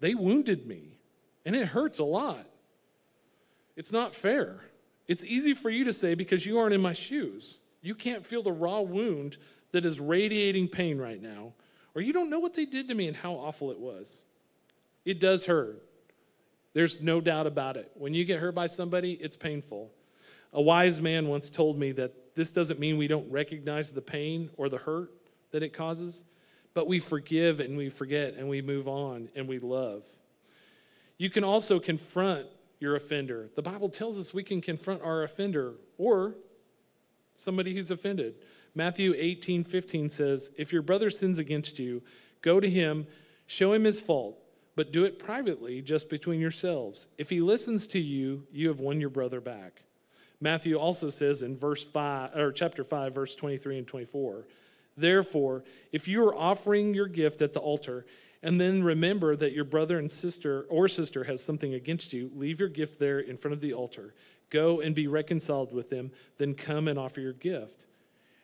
they 0.00 0.14
wounded 0.14 0.66
me 0.66 0.98
and 1.44 1.56
it 1.56 1.68
hurts 1.68 1.98
a 1.98 2.04
lot. 2.04 2.46
It's 3.76 3.92
not 3.92 4.14
fair. 4.14 4.60
It's 5.08 5.24
easy 5.24 5.54
for 5.54 5.70
you 5.70 5.84
to 5.84 5.92
say 5.92 6.14
because 6.14 6.46
you 6.46 6.58
aren't 6.58 6.74
in 6.74 6.80
my 6.80 6.92
shoes. 6.92 7.60
You 7.80 7.94
can't 7.94 8.24
feel 8.24 8.42
the 8.42 8.52
raw 8.52 8.80
wound 8.80 9.36
that 9.72 9.84
is 9.84 9.98
radiating 9.98 10.68
pain 10.68 10.98
right 10.98 11.20
now, 11.20 11.54
or 11.94 12.02
you 12.02 12.12
don't 12.12 12.30
know 12.30 12.38
what 12.38 12.54
they 12.54 12.64
did 12.64 12.88
to 12.88 12.94
me 12.94 13.08
and 13.08 13.16
how 13.16 13.32
awful 13.32 13.70
it 13.70 13.78
was. 13.78 14.24
It 15.04 15.18
does 15.18 15.46
hurt. 15.46 15.82
There's 16.74 17.02
no 17.02 17.20
doubt 17.20 17.46
about 17.46 17.76
it. 17.76 17.90
When 17.94 18.14
you 18.14 18.24
get 18.24 18.38
hurt 18.38 18.54
by 18.54 18.66
somebody, 18.66 19.12
it's 19.14 19.36
painful. 19.36 19.90
A 20.52 20.62
wise 20.62 21.00
man 21.00 21.28
once 21.28 21.50
told 21.50 21.78
me 21.78 21.92
that 21.92 22.34
this 22.34 22.50
doesn't 22.50 22.78
mean 22.78 22.96
we 22.96 23.08
don't 23.08 23.30
recognize 23.30 23.92
the 23.92 24.02
pain 24.02 24.50
or 24.56 24.68
the 24.68 24.78
hurt 24.78 25.12
that 25.50 25.62
it 25.62 25.72
causes, 25.72 26.24
but 26.74 26.86
we 26.86 26.98
forgive 26.98 27.60
and 27.60 27.76
we 27.76 27.88
forget 27.88 28.34
and 28.34 28.48
we 28.48 28.62
move 28.62 28.88
on 28.88 29.28
and 29.34 29.48
we 29.48 29.58
love. 29.58 30.06
You 31.18 31.30
can 31.30 31.44
also 31.44 31.78
confront 31.78 32.46
your 32.82 32.96
offender. 32.96 33.48
The 33.54 33.62
Bible 33.62 33.88
tells 33.88 34.18
us 34.18 34.34
we 34.34 34.42
can 34.42 34.60
confront 34.60 35.02
our 35.02 35.22
offender 35.22 35.74
or 35.96 36.34
somebody 37.34 37.74
who's 37.74 37.90
offended. 37.90 38.34
Matthew 38.74 39.14
18, 39.16 39.64
15 39.64 40.10
says, 40.10 40.50
If 40.58 40.72
your 40.72 40.82
brother 40.82 41.08
sins 41.08 41.38
against 41.38 41.78
you, 41.78 42.02
go 42.42 42.60
to 42.60 42.68
him, 42.68 43.06
show 43.46 43.72
him 43.72 43.84
his 43.84 44.00
fault, 44.00 44.36
but 44.74 44.92
do 44.92 45.04
it 45.04 45.18
privately, 45.18 45.80
just 45.80 46.10
between 46.10 46.40
yourselves. 46.40 47.06
If 47.16 47.30
he 47.30 47.40
listens 47.40 47.86
to 47.88 48.00
you, 48.00 48.46
you 48.50 48.68
have 48.68 48.80
won 48.80 49.00
your 49.00 49.10
brother 49.10 49.40
back. 49.40 49.82
Matthew 50.40 50.76
also 50.76 51.08
says 51.08 51.42
in 51.42 51.56
verse 51.56 51.84
5 51.84 52.36
or 52.36 52.50
chapter 52.50 52.82
5 52.82 53.14
verse 53.14 53.34
23 53.36 53.78
and 53.78 53.86
24, 53.86 54.46
therefore, 54.96 55.62
if 55.92 56.08
you 56.08 56.26
are 56.26 56.34
offering 56.34 56.94
your 56.94 57.06
gift 57.06 57.42
at 57.42 57.52
the 57.52 57.60
altar 57.60 58.04
and 58.42 58.60
then 58.60 58.82
remember 58.82 59.36
that 59.36 59.52
your 59.52 59.64
brother 59.64 59.98
and 59.98 60.10
sister 60.10 60.66
or 60.68 60.88
sister 60.88 61.24
has 61.24 61.42
something 61.44 61.74
against 61.74 62.12
you, 62.12 62.30
leave 62.34 62.58
your 62.58 62.68
gift 62.68 62.98
there 62.98 63.20
in 63.20 63.36
front 63.36 63.52
of 63.52 63.60
the 63.60 63.72
altar. 63.72 64.14
Go 64.50 64.80
and 64.80 64.94
be 64.94 65.06
reconciled 65.06 65.72
with 65.72 65.90
them, 65.90 66.10
then 66.38 66.54
come 66.54 66.88
and 66.88 66.98
offer 66.98 67.20
your 67.20 67.32
gift. 67.32 67.86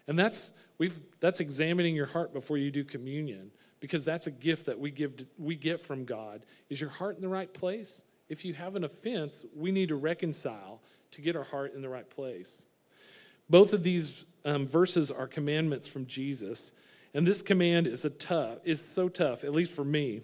And 0.07 0.19
that's 0.19 0.53
we've 0.79 0.99
that's 1.21 1.41
examining 1.41 1.95
your 1.95 2.07
heart 2.07 2.33
before 2.33 2.57
you 2.57 2.71
do 2.71 2.85
communion 2.85 3.51
because 3.81 4.05
that's 4.05 4.27
a 4.27 4.31
gift 4.31 4.67
that 4.67 4.79
we 4.79 4.91
give 4.91 5.13
we 5.37 5.57
get 5.57 5.81
from 5.81 6.05
God. 6.05 6.45
Is 6.71 6.81
your 6.81 6.91
heart 6.91 7.17
in 7.17 7.23
the 7.23 7.29
right 7.29 7.53
place? 7.53 8.03
If 8.29 8.45
you 8.45 8.55
have 8.55 8.77
an 8.77 8.85
offense, 8.85 9.45
we 9.55 9.73
need 9.73 9.89
to 9.89 9.97
reconcile 9.97 10.81
to 11.13 11.21
get 11.21 11.37
our 11.37 11.45
heart 11.45 11.75
in 11.75 11.83
the 11.83 11.89
right 11.89 12.09
place. 12.09 12.67
Both 13.51 13.73
of 13.73 13.83
these 13.83 14.27
um, 14.45 14.67
verses 14.67 15.11
are 15.11 15.27
commandments 15.27 15.89
from 15.89 16.07
Jesus, 16.07 16.73
and 17.15 17.27
this 17.27 17.43
command 17.43 17.87
is 17.87 18.05
a 18.05 18.11
tough 18.11 18.59
is 18.65 18.81
so 18.81 19.09
tough, 19.09 19.45
at 19.45 19.53
least 19.53 19.73
for 19.73 19.85
me. 19.85 20.23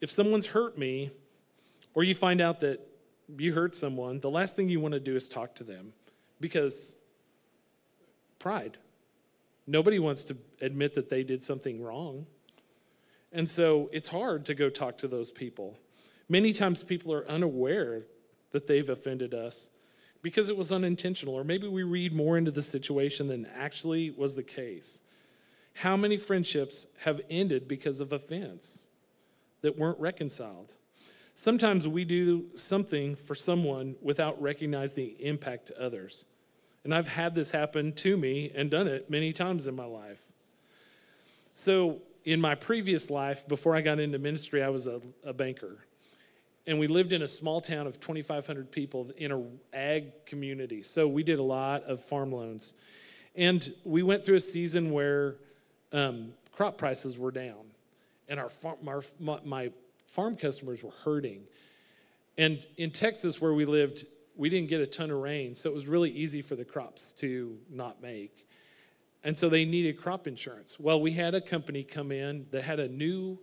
If 0.00 0.10
someone's 0.10 0.46
hurt 0.46 0.78
me, 0.78 1.10
or 1.94 2.04
you 2.04 2.14
find 2.14 2.40
out 2.40 2.60
that 2.60 2.80
you 3.38 3.52
hurt 3.52 3.74
someone, 3.74 4.20
the 4.20 4.30
last 4.30 4.56
thing 4.56 4.68
you 4.68 4.80
want 4.80 4.94
to 4.94 5.00
do 5.00 5.16
is 5.16 5.28
talk 5.28 5.54
to 5.56 5.64
them 5.64 5.92
because 6.40 6.94
pride. 8.38 8.78
Nobody 9.66 9.98
wants 9.98 10.24
to 10.24 10.36
admit 10.60 10.94
that 10.94 11.10
they 11.10 11.22
did 11.22 11.42
something 11.42 11.82
wrong. 11.82 12.26
And 13.32 13.48
so 13.48 13.88
it's 13.92 14.08
hard 14.08 14.44
to 14.46 14.54
go 14.54 14.68
talk 14.68 14.98
to 14.98 15.08
those 15.08 15.30
people. 15.30 15.78
Many 16.28 16.52
times 16.52 16.82
people 16.82 17.12
are 17.12 17.28
unaware 17.28 18.02
that 18.50 18.66
they've 18.66 18.88
offended 18.88 19.34
us 19.34 19.70
because 20.22 20.48
it 20.48 20.56
was 20.56 20.72
unintentional, 20.72 21.34
or 21.34 21.44
maybe 21.44 21.68
we 21.68 21.82
read 21.82 22.12
more 22.12 22.36
into 22.36 22.50
the 22.50 22.62
situation 22.62 23.28
than 23.28 23.46
actually 23.46 24.10
was 24.10 24.34
the 24.34 24.42
case. 24.42 25.02
How 25.74 25.96
many 25.96 26.16
friendships 26.16 26.86
have 27.00 27.20
ended 27.30 27.68
because 27.68 28.00
of 28.00 28.12
offense 28.12 28.86
that 29.62 29.78
weren't 29.78 29.98
reconciled? 29.98 30.74
Sometimes 31.34 31.88
we 31.88 32.04
do 32.04 32.46
something 32.54 33.16
for 33.16 33.34
someone 33.34 33.96
without 34.02 34.40
recognizing 34.42 34.96
the 34.96 35.24
impact 35.24 35.66
to 35.66 35.82
others. 35.82 36.26
And 36.84 36.94
I've 36.94 37.08
had 37.08 37.34
this 37.34 37.50
happen 37.50 37.92
to 37.94 38.16
me 38.16 38.50
and 38.54 38.70
done 38.70 38.86
it 38.86 39.08
many 39.08 39.32
times 39.32 39.66
in 39.66 39.74
my 39.74 39.84
life. 39.84 40.32
So, 41.54 42.02
in 42.24 42.40
my 42.40 42.54
previous 42.54 43.08
life, 43.08 43.48
before 43.48 43.74
I 43.74 43.80
got 43.80 43.98
into 43.98 44.18
ministry, 44.18 44.62
I 44.62 44.68
was 44.68 44.86
a, 44.86 45.00
a 45.24 45.32
banker 45.32 45.86
and 46.66 46.78
we 46.78 46.86
lived 46.86 47.12
in 47.12 47.22
a 47.22 47.28
small 47.28 47.60
town 47.60 47.86
of 47.86 47.98
2,500 48.00 48.70
people 48.70 49.10
in 49.16 49.32
a 49.32 49.42
ag 49.76 50.24
community. 50.24 50.82
So 50.82 51.08
we 51.08 51.22
did 51.22 51.38
a 51.38 51.42
lot 51.42 51.82
of 51.84 52.00
farm 52.00 52.32
loans, 52.32 52.74
and 53.34 53.74
we 53.84 54.02
went 54.02 54.24
through 54.24 54.36
a 54.36 54.40
season 54.40 54.90
where 54.90 55.36
um, 55.92 56.32
crop 56.52 56.78
prices 56.78 57.18
were 57.18 57.30
down, 57.30 57.72
and 58.28 58.38
our, 58.38 58.50
farm, 58.50 58.76
our 58.86 59.02
my 59.44 59.70
farm 60.06 60.36
customers 60.36 60.82
were 60.82 60.92
hurting. 61.04 61.42
And 62.38 62.64
in 62.76 62.90
Texas, 62.90 63.40
where 63.40 63.52
we 63.52 63.64
lived, 63.64 64.06
we 64.36 64.48
didn't 64.48 64.68
get 64.68 64.80
a 64.80 64.86
ton 64.86 65.10
of 65.10 65.18
rain, 65.18 65.54
so 65.54 65.68
it 65.68 65.74
was 65.74 65.86
really 65.86 66.10
easy 66.10 66.42
for 66.42 66.56
the 66.56 66.64
crops 66.64 67.12
to 67.18 67.58
not 67.70 68.00
make. 68.02 68.46
And 69.22 69.36
so 69.36 69.48
they 69.48 69.64
needed 69.64 70.00
crop 70.00 70.26
insurance. 70.26 70.80
Well, 70.80 71.00
we 71.00 71.12
had 71.12 71.34
a 71.34 71.40
company 71.40 71.82
come 71.82 72.10
in 72.10 72.46
that 72.50 72.62
had 72.62 72.80
a 72.80 72.88
new 72.88 73.38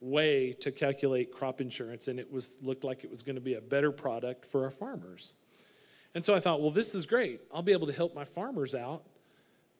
way 0.00 0.52
to 0.60 0.70
calculate 0.70 1.32
crop 1.32 1.60
insurance, 1.60 2.08
and 2.08 2.18
it 2.20 2.30
was 2.30 2.56
looked 2.62 2.84
like 2.84 3.04
it 3.04 3.10
was 3.10 3.22
going 3.22 3.36
to 3.36 3.42
be 3.42 3.54
a 3.54 3.60
better 3.60 3.90
product 3.90 4.46
for 4.46 4.64
our 4.64 4.70
farmers. 4.70 5.34
And 6.14 6.24
so 6.24 6.34
I 6.34 6.40
thought, 6.40 6.60
well, 6.60 6.70
this 6.70 6.94
is 6.94 7.06
great. 7.06 7.40
I'll 7.52 7.62
be 7.62 7.72
able 7.72 7.86
to 7.86 7.92
help 7.92 8.14
my 8.14 8.24
farmers 8.24 8.74
out 8.74 9.02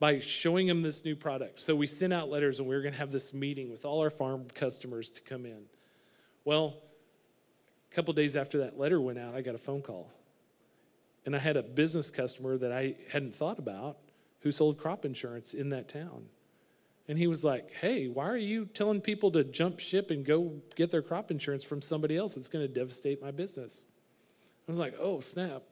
by 0.00 0.18
showing 0.18 0.66
them 0.66 0.82
this 0.82 1.04
new 1.04 1.14
product. 1.14 1.60
So 1.60 1.76
we 1.76 1.86
sent 1.86 2.12
out 2.12 2.30
letters, 2.30 2.58
and 2.58 2.66
we 2.66 2.74
were 2.74 2.80
going 2.80 2.94
to 2.94 2.98
have 2.98 3.12
this 3.12 3.32
meeting 3.32 3.70
with 3.70 3.84
all 3.84 4.00
our 4.00 4.10
farm 4.10 4.46
customers 4.54 5.10
to 5.10 5.20
come 5.20 5.44
in. 5.44 5.66
Well, 6.44 6.78
a 7.90 7.94
couple 7.94 8.14
days 8.14 8.34
after 8.34 8.58
that 8.58 8.78
letter 8.78 8.98
went 9.00 9.18
out, 9.18 9.34
I 9.34 9.42
got 9.42 9.54
a 9.54 9.58
phone 9.58 9.82
call. 9.82 10.10
And 11.26 11.36
I 11.36 11.38
had 11.38 11.58
a 11.58 11.62
business 11.62 12.10
customer 12.10 12.56
that 12.56 12.72
I 12.72 12.96
hadn't 13.12 13.34
thought 13.34 13.58
about 13.58 13.98
who 14.40 14.50
sold 14.50 14.78
crop 14.78 15.04
insurance 15.04 15.52
in 15.52 15.68
that 15.68 15.86
town. 15.86 16.24
And 17.06 17.18
he 17.18 17.26
was 17.26 17.44
like, 17.44 17.72
Hey, 17.72 18.08
why 18.08 18.26
are 18.26 18.38
you 18.38 18.66
telling 18.66 19.02
people 19.02 19.30
to 19.32 19.44
jump 19.44 19.80
ship 19.80 20.10
and 20.10 20.24
go 20.24 20.62
get 20.76 20.90
their 20.90 21.02
crop 21.02 21.30
insurance 21.30 21.62
from 21.62 21.82
somebody 21.82 22.16
else? 22.16 22.38
It's 22.38 22.48
going 22.48 22.66
to 22.66 22.72
devastate 22.72 23.20
my 23.20 23.32
business. 23.32 23.84
I 24.66 24.70
was 24.70 24.78
like, 24.78 24.94
Oh, 24.98 25.20
snap. 25.20 25.62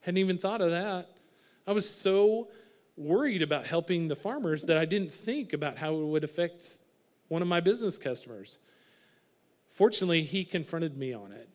Hadn't 0.00 0.18
even 0.18 0.38
thought 0.38 0.60
of 0.60 0.70
that. 0.70 1.10
I 1.68 1.72
was 1.72 1.88
so 1.88 2.48
worried 2.96 3.42
about 3.42 3.66
helping 3.66 4.08
the 4.08 4.16
farmers 4.16 4.64
that 4.64 4.78
I 4.78 4.84
didn't 4.84 5.12
think 5.12 5.52
about 5.52 5.78
how 5.78 5.94
it 5.94 6.04
would 6.04 6.24
affect 6.24 6.78
one 7.28 7.42
of 7.42 7.48
my 7.48 7.60
business 7.60 7.98
customers. 7.98 8.58
Fortunately, 9.68 10.22
he 10.22 10.44
confronted 10.44 10.96
me 10.96 11.12
on 11.12 11.32
it. 11.32 11.48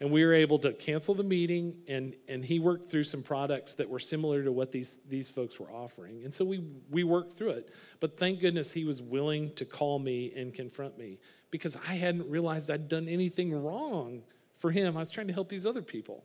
And 0.00 0.10
we 0.10 0.24
were 0.24 0.32
able 0.32 0.58
to 0.60 0.72
cancel 0.72 1.14
the 1.14 1.22
meeting, 1.22 1.82
and, 1.86 2.14
and 2.26 2.42
he 2.42 2.58
worked 2.58 2.90
through 2.90 3.04
some 3.04 3.22
products 3.22 3.74
that 3.74 3.90
were 3.90 3.98
similar 3.98 4.42
to 4.42 4.50
what 4.50 4.72
these, 4.72 4.98
these 5.06 5.28
folks 5.28 5.60
were 5.60 5.70
offering. 5.70 6.24
And 6.24 6.32
so 6.32 6.42
we, 6.42 6.64
we 6.90 7.04
worked 7.04 7.34
through 7.34 7.50
it. 7.50 7.68
But 8.00 8.18
thank 8.18 8.40
goodness 8.40 8.72
he 8.72 8.84
was 8.84 9.02
willing 9.02 9.52
to 9.56 9.66
call 9.66 9.98
me 9.98 10.32
and 10.34 10.54
confront 10.54 10.96
me 10.96 11.18
because 11.50 11.76
I 11.76 11.96
hadn't 11.96 12.30
realized 12.30 12.70
I'd 12.70 12.88
done 12.88 13.08
anything 13.08 13.52
wrong 13.62 14.22
for 14.54 14.70
him. 14.70 14.96
I 14.96 15.00
was 15.00 15.10
trying 15.10 15.26
to 15.26 15.34
help 15.34 15.50
these 15.50 15.66
other 15.66 15.82
people. 15.82 16.24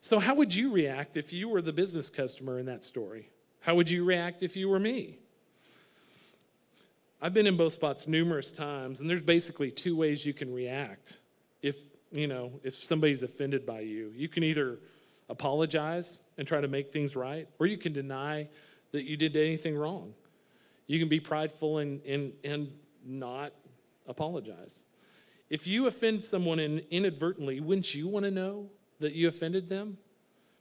So, 0.00 0.18
how 0.18 0.34
would 0.34 0.54
you 0.54 0.72
react 0.72 1.16
if 1.16 1.32
you 1.32 1.48
were 1.48 1.62
the 1.62 1.72
business 1.72 2.08
customer 2.08 2.58
in 2.58 2.66
that 2.66 2.82
story? 2.84 3.30
How 3.60 3.74
would 3.74 3.90
you 3.90 4.04
react 4.04 4.42
if 4.42 4.56
you 4.56 4.68
were 4.68 4.78
me? 4.78 5.18
I've 7.20 7.34
been 7.34 7.46
in 7.46 7.56
both 7.56 7.72
spots 7.72 8.06
numerous 8.06 8.52
times, 8.52 9.00
and 9.00 9.10
there's 9.10 9.22
basically 9.22 9.70
two 9.70 9.96
ways 9.96 10.24
you 10.24 10.32
can 10.32 10.52
react 10.52 11.18
if 11.62 11.76
you 12.12 12.28
know 12.28 12.60
if 12.62 12.74
somebody's 12.74 13.22
offended 13.22 13.66
by 13.66 13.80
you. 13.80 14.12
You 14.14 14.28
can 14.28 14.44
either 14.44 14.78
apologize 15.28 16.20
and 16.38 16.46
try 16.46 16.60
to 16.60 16.68
make 16.68 16.92
things 16.92 17.16
right, 17.16 17.48
or 17.58 17.66
you 17.66 17.76
can 17.76 17.92
deny 17.92 18.48
that 18.92 19.04
you 19.04 19.16
did 19.16 19.36
anything 19.36 19.76
wrong. 19.76 20.14
You 20.86 21.00
can 21.00 21.08
be 21.08 21.18
prideful 21.18 21.78
and 21.78 22.00
and, 22.04 22.32
and 22.44 22.70
not 23.04 23.52
apologize. 24.06 24.84
If 25.50 25.66
you 25.66 25.86
offend 25.86 26.22
someone 26.22 26.58
in, 26.58 26.82
inadvertently, 26.90 27.60
wouldn't 27.60 27.94
you 27.94 28.06
want 28.06 28.24
to 28.26 28.30
know 28.30 28.70
that 29.00 29.14
you 29.14 29.28
offended 29.28 29.68
them? 29.68 29.98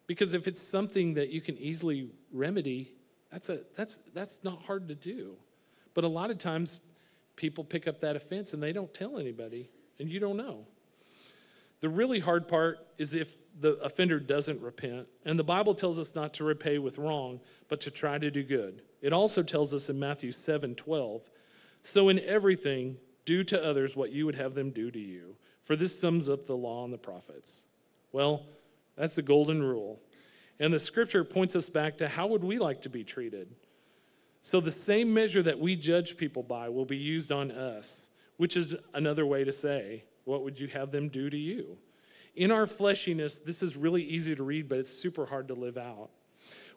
Because 0.08 0.34
if 0.34 0.48
it's 0.48 0.62
something 0.62 1.14
that 1.16 1.30
you 1.30 1.42
can 1.42 1.58
easily 1.58 2.10
remedy, 2.32 2.94
that's, 3.32 3.50
a, 3.50 3.60
that's, 3.76 4.00
that's 4.14 4.40
not 4.44 4.64
hard 4.64 4.88
to 4.88 4.96
do. 4.96 5.36
But 5.94 6.06
a 6.06 6.08
lot 6.08 6.32
of 6.32 6.38
times, 6.38 6.80
people 7.36 7.64
pick 7.64 7.88
up 7.88 8.00
that 8.02 8.16
offense 8.16 8.54
and 8.54 8.62
they 8.62 8.74
don't 8.74 8.94
tell 8.94 9.18
anybody, 9.18 9.70
and 10.00 10.10
you 10.10 10.20
don't 10.20 10.38
know. 10.38 10.66
The 11.80 11.90
really 11.90 12.20
hard 12.20 12.48
part 12.48 12.80
is 12.98 13.14
if 13.14 13.34
the 13.60 13.74
offender 13.76 14.20
doesn't 14.20 14.62
repent. 14.62 15.08
And 15.26 15.38
the 15.38 15.44
Bible 15.44 15.76
tells 15.76 16.00
us 16.00 16.16
not 16.16 16.34
to 16.36 16.44
repay 16.44 16.80
with 16.80 16.98
wrong, 16.98 17.40
but 17.68 17.82
to 17.82 17.92
try 17.92 18.18
to 18.18 18.32
do 18.32 18.44
good. 18.44 18.82
It 19.02 19.14
also 19.14 19.44
tells 19.44 19.74
us 19.74 19.90
in 19.90 20.00
Matthew 20.00 20.32
7 20.32 20.76
12, 20.76 21.30
so 21.84 22.10
in 22.10 22.20
everything, 22.20 22.98
do 23.26 23.44
to 23.44 23.64
others 23.64 23.96
what 23.96 24.12
you 24.12 24.26
would 24.26 24.36
have 24.36 24.54
them 24.54 24.72
do 24.72 24.90
to 24.90 25.00
you. 25.00 25.36
For 25.62 25.76
this 25.76 26.00
sums 26.00 26.30
up 26.30 26.46
the 26.46 26.56
law 26.56 26.84
and 26.84 26.94
the 26.94 26.98
prophets. 26.98 27.64
Well, 28.12 28.46
that's 28.98 29.16
the 29.16 29.22
golden 29.22 29.62
rule. 29.62 30.02
And 30.60 30.74
the 30.74 30.80
scripture 30.80 31.24
points 31.24 31.56
us 31.56 31.70
back 31.70 31.98
to 32.00 32.10
how 32.10 32.28
would 32.28 32.44
we 32.44 32.58
like 32.58 32.82
to 32.82 32.90
be 32.90 33.04
treated? 33.04 33.54
So 34.42 34.60
the 34.60 34.72
same 34.72 35.14
measure 35.14 35.44
that 35.44 35.60
we 35.60 35.76
judge 35.76 36.18
people 36.18 36.44
by 36.44 36.70
will 36.70 36.86
be 36.86 36.98
used 36.98 37.32
on 37.32 37.52
us, 37.52 38.10
which 38.38 38.58
is 38.58 38.76
another 38.94 39.26
way 39.26 39.44
to 39.44 39.52
say, 39.52 40.04
what 40.24 40.44
would 40.44 40.60
you 40.60 40.68
have 40.68 40.92
them 40.92 41.10
do 41.10 41.30
to 41.30 41.38
you? 41.38 41.78
In 42.36 42.52
our 42.52 42.66
fleshiness, 42.66 43.44
this 43.44 43.64
is 43.64 43.76
really 43.76 44.04
easy 44.04 44.36
to 44.36 44.44
read, 44.44 44.70
but 44.70 44.78
it's 44.80 44.92
super 44.92 45.26
hard 45.26 45.48
to 45.50 45.54
live 45.54 45.78
out. 45.78 46.10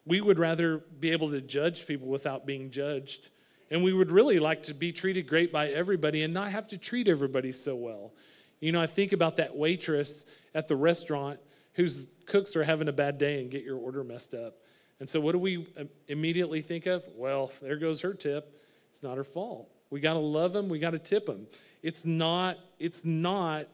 We 0.06 0.20
would 0.20 0.38
rather 0.38 0.78
be 0.78 1.12
able 1.12 1.30
to 1.30 1.40
judge 1.40 1.86
people 1.86 2.08
without 2.08 2.46
being 2.46 2.70
judged. 2.70 3.30
And 3.70 3.84
we 3.84 3.92
would 3.92 4.10
really 4.10 4.38
like 4.38 4.64
to 4.64 4.74
be 4.74 4.92
treated 4.92 5.28
great 5.28 5.52
by 5.52 5.68
everybody 5.68 6.22
and 6.22 6.34
not 6.34 6.50
have 6.50 6.68
to 6.68 6.78
treat 6.78 7.08
everybody 7.08 7.52
so 7.52 7.76
well. 7.76 8.12
You 8.58 8.72
know, 8.72 8.80
I 8.80 8.86
think 8.86 9.12
about 9.12 9.36
that 9.36 9.56
waitress 9.56 10.24
at 10.54 10.66
the 10.66 10.76
restaurant 10.76 11.40
whose 11.80 12.06
cooks 12.26 12.56
are 12.56 12.64
having 12.64 12.88
a 12.88 12.92
bad 12.92 13.18
day 13.18 13.40
and 13.40 13.50
get 13.50 13.64
your 13.64 13.76
order 13.76 14.04
messed 14.04 14.34
up. 14.34 14.58
And 14.98 15.08
so, 15.08 15.20
what 15.20 15.32
do 15.32 15.38
we 15.38 15.66
um, 15.78 15.88
immediately 16.08 16.60
think 16.60 16.86
of? 16.86 17.04
Well, 17.16 17.50
there 17.62 17.76
goes 17.76 18.02
her 18.02 18.14
tip. 18.14 18.56
It's 18.90 19.02
not 19.02 19.16
her 19.16 19.24
fault. 19.24 19.68
We 19.88 20.00
got 20.00 20.12
to 20.14 20.20
love 20.20 20.52
them. 20.52 20.68
We 20.68 20.78
got 20.78 20.90
to 20.90 20.98
tip 20.98 21.26
them. 21.26 21.46
It's 21.82 22.04
not. 22.04 22.58
It's 22.78 23.04
not 23.04 23.66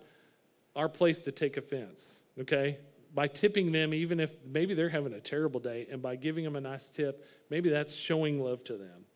our 0.75 0.89
place 0.89 1.23
to 1.23 1.33
take 1.33 1.57
offense. 1.57 2.21
Okay. 2.41 2.79
By 3.13 3.29
tipping 3.29 3.73
them, 3.73 3.95
even 3.95 4.21
if 4.21 4.35
maybe 4.45 4.75
they're 4.75 4.91
having 4.91 5.15
a 5.15 5.21
terrible 5.21 5.59
day, 5.59 5.87
and 5.91 6.03
by 6.03 6.17
giving 6.17 6.45
them 6.45 6.55
a 6.55 6.61
nice 6.61 6.91
tip, 6.91 7.25
maybe 7.49 7.71
that's 7.71 7.95
showing 7.95 8.41
love 8.43 8.63
to 8.65 8.77
them. 8.77 9.07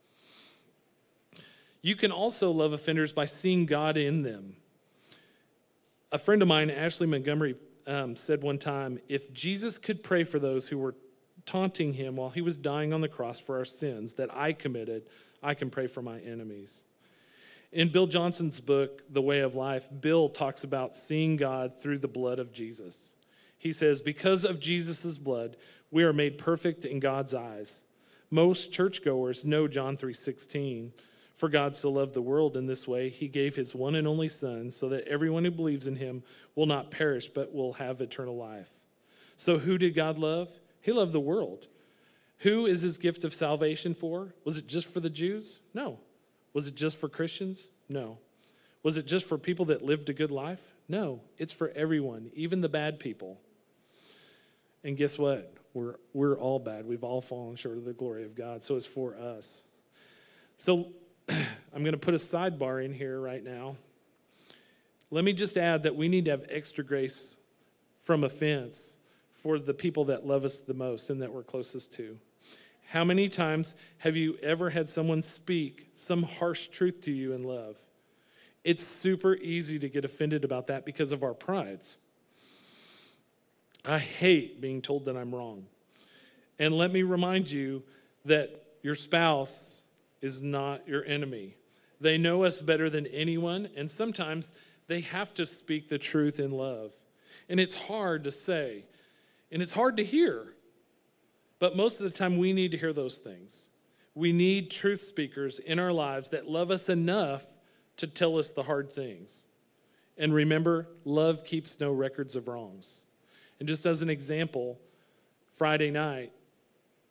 You 1.82 1.96
can 1.96 2.10
also 2.10 2.50
love 2.50 2.72
offenders 2.72 3.12
by 3.12 3.26
seeing 3.26 3.66
God 3.66 3.96
in 3.96 4.22
them. 4.22 4.56
A 6.12 6.18
friend 6.18 6.40
of 6.40 6.48
mine, 6.48 6.70
Ashley 6.70 7.06
Montgomery, 7.06 7.56
um, 7.86 8.16
said 8.16 8.42
one 8.42 8.58
time 8.58 8.98
if 9.08 9.32
Jesus 9.32 9.78
could 9.78 10.02
pray 10.02 10.24
for 10.24 10.38
those 10.38 10.68
who 10.68 10.78
were 10.78 10.94
taunting 11.46 11.94
him 11.94 12.16
while 12.16 12.30
he 12.30 12.40
was 12.40 12.56
dying 12.56 12.92
on 12.92 13.00
the 13.00 13.08
cross 13.08 13.38
for 13.38 13.58
our 13.58 13.64
sins 13.64 14.14
that 14.14 14.34
I 14.34 14.52
committed, 14.52 15.04
I 15.42 15.54
can 15.54 15.70
pray 15.70 15.86
for 15.86 16.02
my 16.02 16.18
enemies. 16.20 16.84
In 17.72 17.90
Bill 17.90 18.06
Johnson's 18.06 18.60
book, 18.60 19.02
The 19.10 19.22
Way 19.22 19.40
of 19.40 19.54
Life, 19.54 19.88
Bill 20.00 20.28
talks 20.28 20.64
about 20.64 20.96
seeing 20.96 21.36
God 21.36 21.74
through 21.76 21.98
the 21.98 22.08
blood 22.08 22.38
of 22.38 22.52
Jesus. 22.52 23.14
He 23.58 23.72
says, 23.72 24.00
Because 24.00 24.44
of 24.44 24.58
Jesus' 24.58 25.18
blood, 25.18 25.56
we 25.90 26.02
are 26.02 26.12
made 26.12 26.38
perfect 26.38 26.84
in 26.84 26.98
God's 26.98 27.34
eyes. 27.34 27.84
Most 28.30 28.72
churchgoers 28.72 29.44
know 29.44 29.66
John 29.66 29.96
3:16. 29.96 30.92
For 31.34 31.48
God 31.48 31.74
so 31.74 31.90
loved 31.90 32.14
the 32.14 32.22
world 32.22 32.56
in 32.56 32.66
this 32.66 32.86
way, 32.86 33.08
he 33.08 33.28
gave 33.28 33.56
his 33.56 33.74
one 33.74 33.94
and 33.94 34.06
only 34.06 34.28
Son, 34.28 34.70
so 34.70 34.88
that 34.90 35.08
everyone 35.08 35.44
who 35.44 35.50
believes 35.50 35.86
in 35.86 35.96
him 35.96 36.22
will 36.54 36.66
not 36.66 36.90
perish, 36.90 37.28
but 37.28 37.54
will 37.54 37.74
have 37.74 38.00
eternal 38.00 38.36
life. 38.36 38.70
So, 39.36 39.58
who 39.58 39.78
did 39.78 39.94
God 39.94 40.18
love? 40.18 40.60
He 40.82 40.92
loved 40.92 41.12
the 41.12 41.20
world. 41.20 41.66
Who 42.38 42.66
is 42.66 42.82
his 42.82 42.98
gift 42.98 43.24
of 43.24 43.34
salvation 43.34 43.94
for? 43.94 44.34
Was 44.44 44.58
it 44.58 44.66
just 44.66 44.92
for 44.92 45.00
the 45.00 45.10
Jews? 45.10 45.60
No. 45.74 45.98
Was 46.52 46.66
it 46.66 46.74
just 46.74 46.98
for 46.98 47.08
Christians? 47.08 47.68
No. 47.88 48.18
Was 48.82 48.96
it 48.96 49.06
just 49.06 49.26
for 49.26 49.38
people 49.38 49.66
that 49.66 49.82
lived 49.82 50.08
a 50.08 50.14
good 50.14 50.30
life? 50.30 50.72
No. 50.88 51.20
It's 51.38 51.52
for 51.52 51.70
everyone, 51.76 52.30
even 52.34 52.60
the 52.60 52.68
bad 52.68 52.98
people. 52.98 53.40
And 54.82 54.96
guess 54.96 55.18
what? 55.18 55.54
We're, 55.74 55.96
we're 56.12 56.38
all 56.38 56.58
bad. 56.58 56.86
We've 56.86 57.04
all 57.04 57.20
fallen 57.20 57.56
short 57.56 57.76
of 57.76 57.84
the 57.84 57.92
glory 57.92 58.24
of 58.24 58.34
God. 58.34 58.62
So 58.62 58.76
it's 58.76 58.86
for 58.86 59.16
us. 59.16 59.62
So 60.56 60.92
I'm 61.74 61.82
going 61.82 61.92
to 61.92 61.98
put 61.98 62.14
a 62.14 62.18
sidebar 62.18 62.84
in 62.84 62.92
here 62.92 63.20
right 63.20 63.42
now. 63.42 63.76
Let 65.10 65.24
me 65.24 65.32
just 65.32 65.56
add 65.56 65.82
that 65.84 65.96
we 65.96 66.08
need 66.08 66.24
to 66.26 66.30
have 66.30 66.44
extra 66.48 66.84
grace 66.84 67.36
from 67.98 68.24
offense 68.24 68.96
for 69.32 69.58
the 69.58 69.74
people 69.74 70.04
that 70.06 70.26
love 70.26 70.44
us 70.44 70.58
the 70.58 70.74
most 70.74 71.10
and 71.10 71.20
that 71.22 71.32
we're 71.32 71.42
closest 71.42 71.92
to. 71.94 72.18
How 72.88 73.04
many 73.04 73.28
times 73.28 73.74
have 73.98 74.16
you 74.16 74.36
ever 74.42 74.70
had 74.70 74.88
someone 74.88 75.22
speak 75.22 75.90
some 75.92 76.24
harsh 76.24 76.68
truth 76.68 77.00
to 77.02 77.12
you 77.12 77.32
in 77.32 77.44
love? 77.44 77.80
It's 78.64 78.84
super 78.84 79.36
easy 79.36 79.78
to 79.78 79.88
get 79.88 80.04
offended 80.04 80.44
about 80.44 80.66
that 80.66 80.84
because 80.84 81.12
of 81.12 81.22
our 81.22 81.34
prides. 81.34 81.96
I 83.84 83.98
hate 83.98 84.60
being 84.60 84.82
told 84.82 85.06
that 85.06 85.16
I'm 85.16 85.34
wrong. 85.34 85.66
And 86.58 86.74
let 86.74 86.92
me 86.92 87.02
remind 87.02 87.50
you 87.50 87.82
that 88.26 88.64
your 88.82 88.94
spouse 88.94 89.79
is 90.20 90.42
not 90.42 90.86
your 90.86 91.04
enemy. 91.04 91.56
They 92.00 92.18
know 92.18 92.44
us 92.44 92.60
better 92.60 92.88
than 92.88 93.06
anyone, 93.06 93.68
and 93.76 93.90
sometimes 93.90 94.54
they 94.86 95.00
have 95.00 95.34
to 95.34 95.46
speak 95.46 95.88
the 95.88 95.98
truth 95.98 96.40
in 96.40 96.50
love. 96.50 96.94
And 97.48 97.60
it's 97.60 97.74
hard 97.74 98.24
to 98.24 98.30
say, 98.30 98.84
and 99.50 99.62
it's 99.62 99.72
hard 99.72 99.96
to 99.98 100.04
hear. 100.04 100.54
But 101.58 101.76
most 101.76 102.00
of 102.00 102.04
the 102.04 102.16
time, 102.16 102.38
we 102.38 102.52
need 102.52 102.70
to 102.70 102.78
hear 102.78 102.92
those 102.92 103.18
things. 103.18 103.66
We 104.14 104.32
need 104.32 104.70
truth 104.70 105.00
speakers 105.00 105.58
in 105.58 105.78
our 105.78 105.92
lives 105.92 106.30
that 106.30 106.48
love 106.48 106.70
us 106.70 106.88
enough 106.88 107.44
to 107.98 108.06
tell 108.06 108.38
us 108.38 108.50
the 108.50 108.62
hard 108.62 108.92
things. 108.92 109.44
And 110.16 110.34
remember, 110.34 110.88
love 111.04 111.44
keeps 111.44 111.78
no 111.80 111.92
records 111.92 112.34
of 112.34 112.48
wrongs. 112.48 113.04
And 113.58 113.68
just 113.68 113.86
as 113.86 114.02
an 114.02 114.10
example, 114.10 114.80
Friday 115.52 115.90
night, 115.90 116.32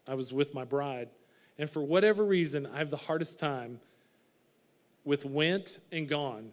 I 0.08 0.16
was 0.16 0.34
with 0.34 0.54
my 0.54 0.66
bride, 0.66 1.10
and 1.60 1.70
for 1.70 1.84
whatever 1.84 2.24
reason, 2.24 2.66
I 2.66 2.78
have 2.78 2.90
the 2.90 2.98
hardest 2.98 3.38
time 3.38 3.82
with 5.04 5.26
went 5.26 5.78
and 5.92 6.08
gone. 6.08 6.52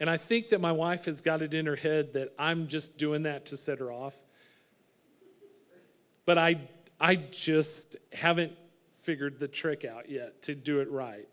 And 0.00 0.10
I 0.10 0.16
think 0.16 0.48
that 0.48 0.60
my 0.60 0.72
wife 0.72 1.04
has 1.04 1.20
got 1.20 1.40
it 1.40 1.54
in 1.54 1.66
her 1.66 1.76
head 1.76 2.14
that 2.14 2.34
I'm 2.36 2.66
just 2.66 2.98
doing 2.98 3.22
that 3.22 3.46
to 3.46 3.56
set 3.56 3.78
her 3.78 3.92
off. 3.92 4.16
But 6.26 6.36
I, 6.36 6.68
I 7.00 7.14
just 7.14 7.96
haven't 8.12 8.52
figured 8.98 9.38
the 9.38 9.46
trick 9.46 9.84
out 9.84 10.10
yet 10.10 10.42
to 10.42 10.54
do 10.56 10.80
it 10.80 10.90
right. 10.90 11.28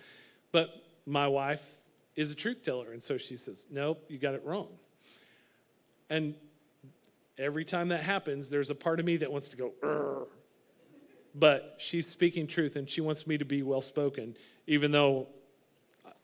But 0.52 0.70
my 1.08 1.28
wife 1.28 1.78
is 2.16 2.32
a 2.32 2.36
truth 2.36 2.62
teller, 2.62 2.92
and 2.92 3.02
so 3.02 3.18
she 3.18 3.36
says, 3.36 3.66
Nope, 3.72 4.06
you 4.10 4.20
got 4.20 4.36
it 4.36 4.46
wrong. 4.46 4.68
And 6.10 6.36
every 7.38 7.66
time 7.66 7.88
that 7.88 8.02
happens, 8.02 8.50
there's 8.50 8.70
a 8.70 8.76
part 8.76 9.00
of 9.00 9.06
me 9.08 9.18
that 9.18 9.32
wants 9.32 9.50
to 9.50 9.58
go, 9.58 10.28
but 11.34 11.76
she's 11.78 12.08
speaking 12.08 12.48
truth 12.48 12.76
and 12.76 12.90
she 12.90 13.02
wants 13.02 13.26
me 13.26 13.38
to 13.38 13.46
be 13.46 13.64
well 13.64 13.82
spoken, 13.82 14.36
even 14.68 14.92
though 14.92 15.28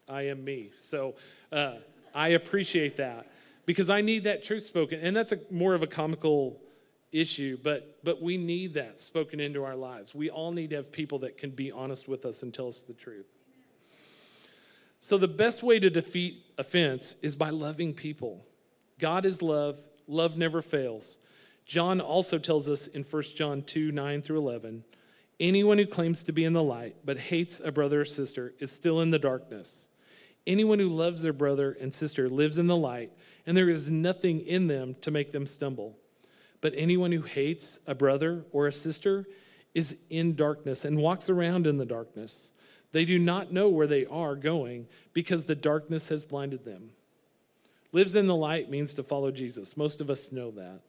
I 0.08 0.24
am 0.24 0.44
me. 0.44 0.72
So 0.78 1.16
uh, 1.52 1.76
I 2.14 2.30
appreciate 2.30 2.98
that 2.98 3.28
because 3.66 3.90
I 3.90 4.02
need 4.02 4.24
that 4.24 4.44
truth 4.44 4.64
spoken. 4.64 5.00
And 5.00 5.16
that's 5.16 5.32
a, 5.32 5.40
more 5.50 5.74
of 5.74 5.84
a 5.84 5.88
comical 5.88 6.62
issue, 7.12 7.58
but, 7.62 8.00
but 8.04 8.22
we 8.22 8.38
need 8.38 8.74
that 8.76 9.00
spoken 9.00 9.40
into 9.40 9.64
our 9.64 9.76
lives. 9.76 10.14
We 10.14 10.30
all 10.30 10.52
need 10.52 10.72
to 10.72 10.78
have 10.78 10.92
people 10.92 11.20
that 11.20 11.38
can 11.38 11.52
be 11.52 11.72
honest 11.72 12.08
with 12.08 12.26
us 12.26 12.44
and 12.44 12.54
tell 12.54 12.68
us 12.68 12.82
the 12.82 12.94
truth. 12.94 13.28
So, 15.00 15.18
the 15.18 15.28
best 15.28 15.62
way 15.62 15.80
to 15.80 15.92
defeat 15.92 16.44
offense 16.58 17.16
is 17.22 17.36
by 17.36 17.52
loving 17.52 17.94
people. 17.94 18.46
God 19.00 19.26
is 19.26 19.44
love, 19.44 19.78
love 20.08 20.38
never 20.38 20.62
fails. 20.62 21.20
John 21.66 22.02
also 22.02 22.40
tells 22.40 22.68
us 22.68 22.88
in 22.88 23.04
1 23.04 23.24
John 23.36 23.62
2 23.62 23.92
9 23.92 24.22
through 24.22 24.40
11 24.40 24.84
anyone 25.40 25.78
who 25.78 25.86
claims 25.86 26.24
to 26.24 26.32
be 26.32 26.44
in 26.44 26.54
the 26.54 26.64
light 26.64 26.96
but 27.06 27.18
hates 27.18 27.60
a 27.64 27.72
brother 27.72 28.02
or 28.02 28.06
sister 28.06 28.54
is 28.60 28.72
still 28.72 29.02
in 29.02 29.12
the 29.12 29.20
darkness. 29.20 29.88
Anyone 30.46 30.80
who 30.80 30.90
loves 30.90 31.22
their 31.22 31.34
brother 31.34 31.78
and 31.80 31.94
sister 31.94 32.30
lives 32.30 32.58
in 32.58 32.68
the 32.68 32.76
light, 32.76 33.12
and 33.46 33.58
there 33.58 33.70
is 33.70 33.92
nothing 33.92 34.40
in 34.40 34.68
them 34.68 34.96
to 35.02 35.12
make 35.12 35.32
them 35.32 35.46
stumble. 35.46 35.98
But 36.62 36.74
anyone 36.76 37.12
who 37.12 37.22
hates 37.22 37.80
a 37.86 37.94
brother 37.94 38.46
or 38.52 38.68
a 38.68 38.72
sister 38.72 39.28
is 39.74 39.98
in 40.10 40.36
darkness 40.36 40.86
and 40.86 40.98
walks 40.98 41.30
around 41.30 41.68
in 41.68 41.78
the 41.78 41.86
darkness. 41.86 42.52
They 42.94 43.06
do 43.06 43.20
not 43.20 43.52
know 43.52 43.70
where 43.70 43.88
they 43.88 44.06
are 44.06 44.36
going 44.36 44.88
because 45.14 45.46
the 45.46 45.56
darkness 45.56 46.08
has 46.08 46.26
blinded 46.26 46.66
them. 46.66 46.92
Lives 47.92 48.16
in 48.16 48.28
the 48.28 48.36
light 48.36 48.70
means 48.70 48.94
to 48.94 49.04
follow 49.04 49.32
Jesus. 49.32 49.78
Most 49.78 50.02
of 50.02 50.10
us 50.10 50.32
know 50.32 50.52
that. 50.52 50.80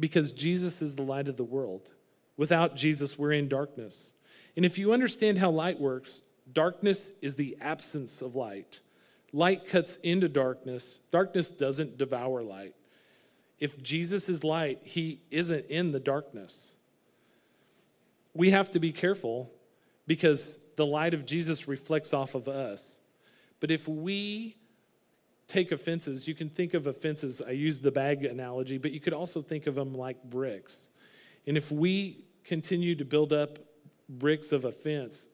Because 0.00 0.32
Jesus 0.32 0.82
is 0.82 0.96
the 0.96 1.02
light 1.02 1.28
of 1.28 1.36
the 1.36 1.44
world. 1.44 1.90
Without 2.38 2.76
Jesus, 2.76 3.18
we're 3.18 3.32
in 3.32 3.48
darkness. 3.48 4.12
And 4.56 4.64
if 4.64 4.78
you 4.78 4.94
understand 4.94 5.36
how 5.36 5.50
light 5.50 5.78
works, 5.78 6.22
darkness 6.50 7.12
is 7.20 7.36
the 7.36 7.58
absence 7.60 8.22
of 8.22 8.34
light. 8.34 8.80
Light 9.32 9.66
cuts 9.66 9.98
into 10.02 10.28
darkness. 10.28 11.00
Darkness 11.10 11.48
doesn't 11.48 11.98
devour 11.98 12.42
light. 12.42 12.74
If 13.58 13.82
Jesus 13.82 14.28
is 14.28 14.44
light, 14.44 14.78
he 14.84 15.20
isn't 15.30 15.66
in 15.66 15.92
the 15.92 16.00
darkness. 16.00 16.74
We 18.32 18.50
have 18.50 18.70
to 18.70 18.78
be 18.78 18.92
careful 18.92 19.50
because 20.06 20.58
the 20.76 20.86
light 20.86 21.12
of 21.12 21.26
Jesus 21.26 21.66
reflects 21.66 22.14
off 22.14 22.36
of 22.36 22.46
us. 22.46 23.00
But 23.58 23.72
if 23.72 23.88
we 23.88 24.56
take 25.48 25.72
offenses, 25.72 26.28
you 26.28 26.34
can 26.34 26.48
think 26.48 26.72
of 26.72 26.86
offenses, 26.86 27.42
I 27.44 27.50
use 27.50 27.80
the 27.80 27.90
bag 27.90 28.24
analogy, 28.24 28.78
but 28.78 28.92
you 28.92 29.00
could 29.00 29.12
also 29.12 29.42
think 29.42 29.66
of 29.66 29.74
them 29.74 29.92
like 29.92 30.22
bricks. 30.22 30.88
And 31.46 31.56
if 31.56 31.72
we 31.72 32.24
continue 32.48 32.94
to 32.94 33.04
build 33.04 33.32
up 33.32 33.58
bricks 34.08 34.52
of 34.52 34.64
offense, 34.64 35.28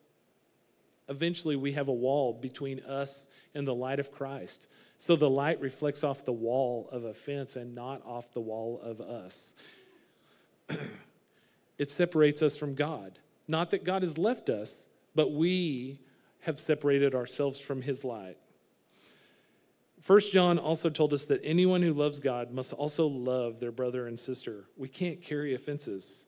eventually 1.07 1.55
we 1.55 1.71
have 1.71 1.87
a 1.87 1.93
wall 1.93 2.33
between 2.33 2.81
us 2.81 3.27
and 3.53 3.65
the 3.65 3.73
light 3.73 4.01
of 4.01 4.11
Christ. 4.11 4.67
So 4.97 5.15
the 5.15 5.29
light 5.29 5.61
reflects 5.61 6.03
off 6.03 6.25
the 6.25 6.33
wall 6.33 6.89
of 6.91 7.05
offense 7.05 7.55
and 7.55 7.73
not 7.73 8.05
off 8.05 8.33
the 8.33 8.41
wall 8.41 8.81
of 8.83 8.99
us. 8.99 9.55
it 11.77 11.89
separates 11.89 12.41
us 12.41 12.57
from 12.57 12.75
God. 12.75 13.19
Not 13.47 13.71
that 13.71 13.85
God 13.85 14.01
has 14.01 14.17
left 14.17 14.49
us, 14.49 14.85
but 15.15 15.31
we 15.31 16.01
have 16.41 16.59
separated 16.59 17.15
ourselves 17.15 17.59
from 17.59 17.81
his 17.81 18.03
light. 18.03 18.37
First 20.01 20.33
John 20.33 20.59
also 20.59 20.89
told 20.89 21.13
us 21.13 21.25
that 21.25 21.41
anyone 21.43 21.81
who 21.81 21.93
loves 21.93 22.19
God 22.19 22.51
must 22.51 22.73
also 22.73 23.07
love 23.07 23.59
their 23.61 23.71
brother 23.71 24.05
and 24.05 24.19
sister. 24.19 24.65
We 24.75 24.89
can't 24.89 25.21
carry 25.21 25.53
offenses. 25.53 26.24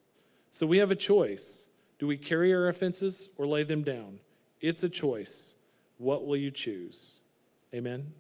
So 0.58 0.66
we 0.66 0.80
have 0.80 0.90
a 0.90 0.96
choice. 0.96 1.66
Do 2.00 2.08
we 2.08 2.18
carry 2.18 2.52
our 2.52 2.68
offenses 2.68 3.30
or 3.38 3.46
lay 3.46 3.62
them 3.62 3.84
down? 3.84 4.22
It's 4.60 4.82
a 4.82 4.90
choice. 4.90 5.54
What 6.00 6.26
will 6.26 6.36
you 6.36 6.50
choose? 6.50 7.20
Amen. 7.76 8.14